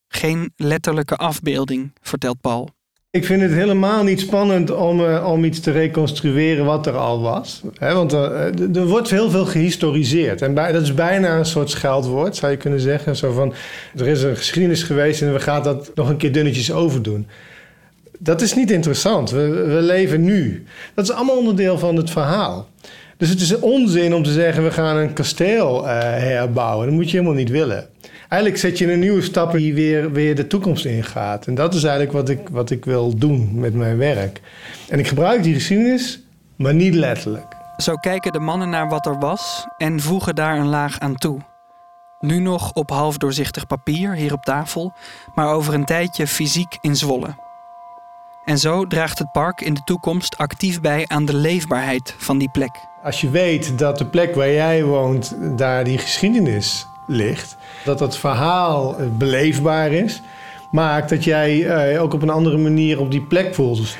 Geen 0.08 0.52
letterlijke 0.56 1.16
afbeelding, 1.16 1.92
vertelt 2.00 2.40
Paul. 2.40 2.75
Ik 3.16 3.24
vind 3.24 3.42
het 3.42 3.52
helemaal 3.52 4.02
niet 4.02 4.20
spannend 4.20 4.70
om, 4.70 5.00
uh, 5.00 5.30
om 5.32 5.44
iets 5.44 5.60
te 5.60 5.70
reconstrueren 5.70 6.64
wat 6.64 6.86
er 6.86 6.96
al 6.96 7.20
was. 7.20 7.62
Want 7.78 8.12
er, 8.12 8.32
eh, 8.32 8.76
er, 8.76 8.86
wordt 8.86 9.10
heel 9.10 9.30
veel 9.30 9.44
gehistoriseerd. 9.44 10.42
En 10.42 10.54
bij, 10.54 10.72
dat 10.72 10.82
is 10.82 10.94
bijna 10.94 11.38
een 11.38 11.44
soort 11.44 11.70
scheldwoord, 11.70 12.36
zou 12.36 12.52
je 12.52 12.58
kunnen 12.58 12.80
zeggen. 12.80 13.16
Zo 13.16 13.32
van, 13.32 13.54
er 13.96 14.06
is 14.06 14.22
een 14.22 14.36
geschiedenis 14.36 14.82
geweest 14.82 15.22
en 15.22 15.32
we 15.32 15.40
gaan 15.40 15.62
dat 15.62 15.90
nog 15.94 16.08
een 16.08 16.16
keer 16.16 16.32
dunnetjes 16.32 16.72
overdoen. 16.72 17.26
Dat 18.18 18.40
is 18.40 18.54
niet 18.54 18.70
interessant. 18.70 19.30
We, 19.30 19.50
we 19.50 19.80
leven 19.82 20.22
nu. 20.22 20.64
Dat 20.94 21.04
is 21.04 21.14
allemaal 21.14 21.36
onderdeel 21.36 21.78
van 21.78 21.96
het 21.96 22.10
verhaal. 22.10 22.68
Dus 23.16 23.28
het 23.28 23.40
is 23.40 23.58
onzin 23.58 24.14
om 24.14 24.22
te 24.22 24.32
zeggen, 24.32 24.64
we 24.64 24.70
gaan 24.70 24.96
een 24.96 25.12
kasteel 25.12 25.84
uh, 25.84 25.88
herbouwen. 26.00 26.86
Dat 26.86 26.94
moet 26.94 27.10
je 27.10 27.16
helemaal 27.16 27.38
niet 27.38 27.50
willen 27.50 27.88
eigenlijk 28.28 28.60
zet 28.60 28.78
je 28.78 28.92
een 28.92 28.98
nieuwe 28.98 29.22
stap 29.22 29.52
die 29.52 29.74
weer, 29.74 30.12
weer 30.12 30.34
de 30.34 30.46
toekomst 30.46 30.84
ingaat. 30.84 31.46
En 31.46 31.54
dat 31.54 31.74
is 31.74 31.84
eigenlijk 31.84 32.12
wat 32.12 32.28
ik, 32.28 32.48
wat 32.48 32.70
ik 32.70 32.84
wil 32.84 33.16
doen 33.16 33.50
met 33.60 33.74
mijn 33.74 33.96
werk. 33.96 34.40
En 34.88 34.98
ik 34.98 35.06
gebruik 35.06 35.42
die 35.42 35.54
geschiedenis, 35.54 36.20
maar 36.56 36.74
niet 36.74 36.94
letterlijk. 36.94 37.54
Zo 37.76 37.94
kijken 37.94 38.32
de 38.32 38.38
mannen 38.38 38.70
naar 38.70 38.88
wat 38.88 39.06
er 39.06 39.18
was 39.18 39.66
en 39.76 40.00
voegen 40.00 40.34
daar 40.34 40.58
een 40.58 40.68
laag 40.68 40.98
aan 40.98 41.16
toe. 41.16 41.40
Nu 42.20 42.38
nog 42.38 42.72
op 42.72 42.90
half 42.90 43.18
doorzichtig 43.18 43.66
papier 43.66 44.14
hier 44.14 44.32
op 44.32 44.44
tafel, 44.44 44.92
maar 45.34 45.52
over 45.52 45.74
een 45.74 45.84
tijdje 45.84 46.26
fysiek 46.26 46.78
in 46.80 46.96
Zwolle. 46.96 47.44
En 48.44 48.58
zo 48.58 48.86
draagt 48.86 49.18
het 49.18 49.32
park 49.32 49.60
in 49.60 49.74
de 49.74 49.80
toekomst 49.84 50.38
actief 50.38 50.80
bij 50.80 51.04
aan 51.08 51.24
de 51.24 51.34
leefbaarheid 51.34 52.14
van 52.18 52.38
die 52.38 52.50
plek. 52.50 52.70
Als 53.02 53.20
je 53.20 53.30
weet 53.30 53.78
dat 53.78 53.98
de 53.98 54.06
plek 54.06 54.34
waar 54.34 54.50
jij 54.50 54.84
woont, 54.84 55.36
daar 55.58 55.84
die 55.84 55.98
geschiedenis 55.98 56.86
ligt. 57.06 57.56
Dat 57.84 57.98
dat 57.98 58.18
verhaal 58.18 58.96
beleefbaar 59.18 59.92
is. 59.92 60.22
Maakt 60.70 61.08
dat 61.08 61.24
jij 61.24 61.66
eh, 61.66 62.02
ook 62.02 62.14
op 62.14 62.22
een 62.22 62.30
andere 62.30 62.56
manier 62.56 63.00
op 63.00 63.10
die 63.10 63.20
plek 63.20 63.54
voelt. 63.54 63.76
Dus, 63.76 63.96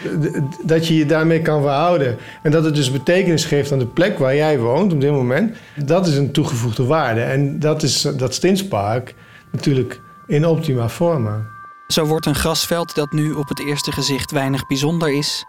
dat 0.62 0.87
je 0.87 0.97
je 0.97 1.07
daarmee 1.07 1.42
kan 1.42 1.62
verhouden. 1.62 2.16
En 2.42 2.51
dat 2.51 2.64
het 2.64 2.75
dus 2.75 2.90
betekenis 2.90 3.45
geeft 3.45 3.73
aan 3.73 3.79
de 3.79 3.87
plek 3.87 4.19
waar 4.19 4.35
jij 4.35 4.59
woont 4.59 4.92
op 4.92 5.01
dit 5.01 5.11
moment. 5.11 5.57
Dat 5.85 6.07
is 6.07 6.16
een 6.16 6.33
toegevoegde 6.33 6.85
waarde. 6.85 7.21
En 7.21 7.59
dat 7.59 7.83
is 7.83 8.03
dat 8.16 8.35
Stinspark 8.35 9.14
natuurlijk 9.51 10.01
in 10.27 10.47
optima 10.47 10.88
forma. 10.88 11.55
Zo 11.87 12.05
wordt 12.05 12.27
een 12.27 12.35
grasveld 12.35 12.95
dat 12.95 13.12
nu 13.12 13.33
op 13.33 13.49
het 13.49 13.61
eerste 13.61 13.92
gezicht 13.92 14.31
weinig 14.31 14.66
bijzonder 14.66 15.16
is, 15.16 15.45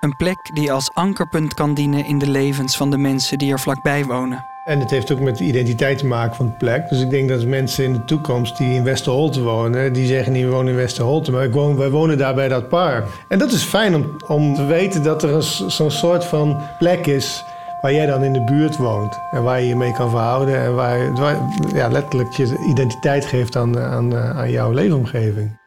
een 0.00 0.16
plek 0.16 0.50
die 0.54 0.72
als 0.72 0.90
ankerpunt 0.94 1.54
kan 1.54 1.74
dienen 1.74 2.04
in 2.04 2.18
de 2.18 2.30
levens 2.30 2.76
van 2.76 2.90
de 2.90 2.98
mensen 2.98 3.38
die 3.38 3.52
er 3.52 3.60
vlakbij 3.60 4.04
wonen. 4.04 4.44
En 4.70 4.80
het 4.80 4.90
heeft 4.90 5.12
ook 5.12 5.20
met 5.20 5.38
de 5.38 5.44
identiteit 5.44 5.98
te 5.98 6.06
maken 6.06 6.36
van 6.36 6.46
de 6.46 6.52
plek. 6.52 6.88
Dus 6.88 7.00
ik 7.00 7.10
denk 7.10 7.28
dat 7.28 7.44
mensen 7.44 7.84
in 7.84 7.92
de 7.92 8.04
toekomst 8.04 8.56
die 8.56 8.74
in 8.74 8.84
Westerholte 8.84 9.42
wonen, 9.42 9.92
die 9.92 10.06
zeggen 10.06 10.32
niet 10.32 10.44
we 10.44 10.50
wonen 10.50 10.72
in 10.72 10.76
Westerholte, 10.78 11.30
maar 11.30 11.44
ik 11.44 11.52
woon, 11.52 11.76
wij 11.76 11.90
wonen 11.90 12.18
daar 12.18 12.34
bij 12.34 12.48
dat 12.48 12.68
park. 12.68 13.06
En 13.28 13.38
dat 13.38 13.52
is 13.52 13.62
fijn 13.62 13.94
om, 13.94 14.16
om 14.26 14.54
te 14.54 14.64
weten 14.64 15.02
dat 15.02 15.22
er 15.22 15.42
zo'n 15.66 15.90
soort 15.90 16.24
van 16.24 16.62
plek 16.78 17.06
is 17.06 17.44
waar 17.80 17.92
jij 17.92 18.06
dan 18.06 18.24
in 18.24 18.32
de 18.32 18.44
buurt 18.44 18.76
woont. 18.76 19.18
En 19.30 19.42
waar 19.42 19.60
je 19.60 19.68
je 19.68 19.76
mee 19.76 19.92
kan 19.92 20.10
verhouden 20.10 20.60
en 20.60 20.74
waar, 20.74 21.12
waar 21.12 21.36
ja, 21.74 21.88
letterlijk 21.88 22.32
je 22.32 22.66
identiteit 22.68 23.24
geeft 23.24 23.56
aan, 23.56 23.78
aan, 23.78 24.16
aan 24.16 24.50
jouw 24.50 24.70
leefomgeving. 24.70 25.58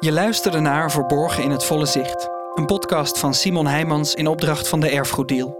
Je 0.00 0.12
luisterde 0.12 0.60
naar 0.60 0.90
Verborgen 0.90 1.42
in 1.42 1.50
het 1.50 1.64
volle 1.64 1.86
zicht. 1.86 2.37
Een 2.58 2.66
podcast 2.66 3.18
van 3.18 3.34
Simon 3.34 3.66
Heijmans 3.66 4.14
in 4.14 4.26
opdracht 4.26 4.68
van 4.68 4.80
de 4.80 4.88
Erfgoeddeal. 4.88 5.58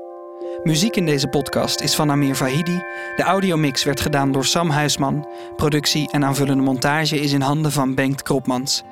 Muziek 0.62 0.96
in 0.96 1.06
deze 1.06 1.28
podcast 1.28 1.80
is 1.80 1.94
van 1.94 2.10
Amir 2.10 2.36
Vahidi. 2.36 2.82
De 3.16 3.22
audiomix 3.22 3.84
werd 3.84 4.00
gedaan 4.00 4.32
door 4.32 4.44
Sam 4.44 4.70
Huisman. 4.70 5.28
Productie 5.56 6.10
en 6.10 6.24
aanvullende 6.24 6.62
montage 6.62 7.20
is 7.20 7.32
in 7.32 7.40
handen 7.40 7.72
van 7.72 7.94
Bengt 7.94 8.22
Kropmans. 8.22 8.82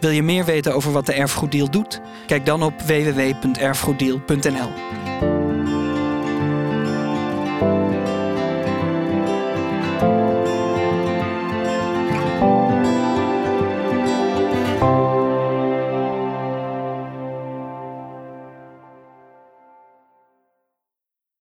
Wil 0.00 0.10
je 0.10 0.22
meer 0.22 0.44
weten 0.44 0.74
over 0.74 0.92
wat 0.92 1.06
de 1.06 1.12
Erfgoeddeal 1.12 1.70
doet? 1.70 2.00
Kijk 2.26 2.46
dan 2.46 2.62
op 2.62 2.80
www.erfgoeddeal.nl. 2.80 5.39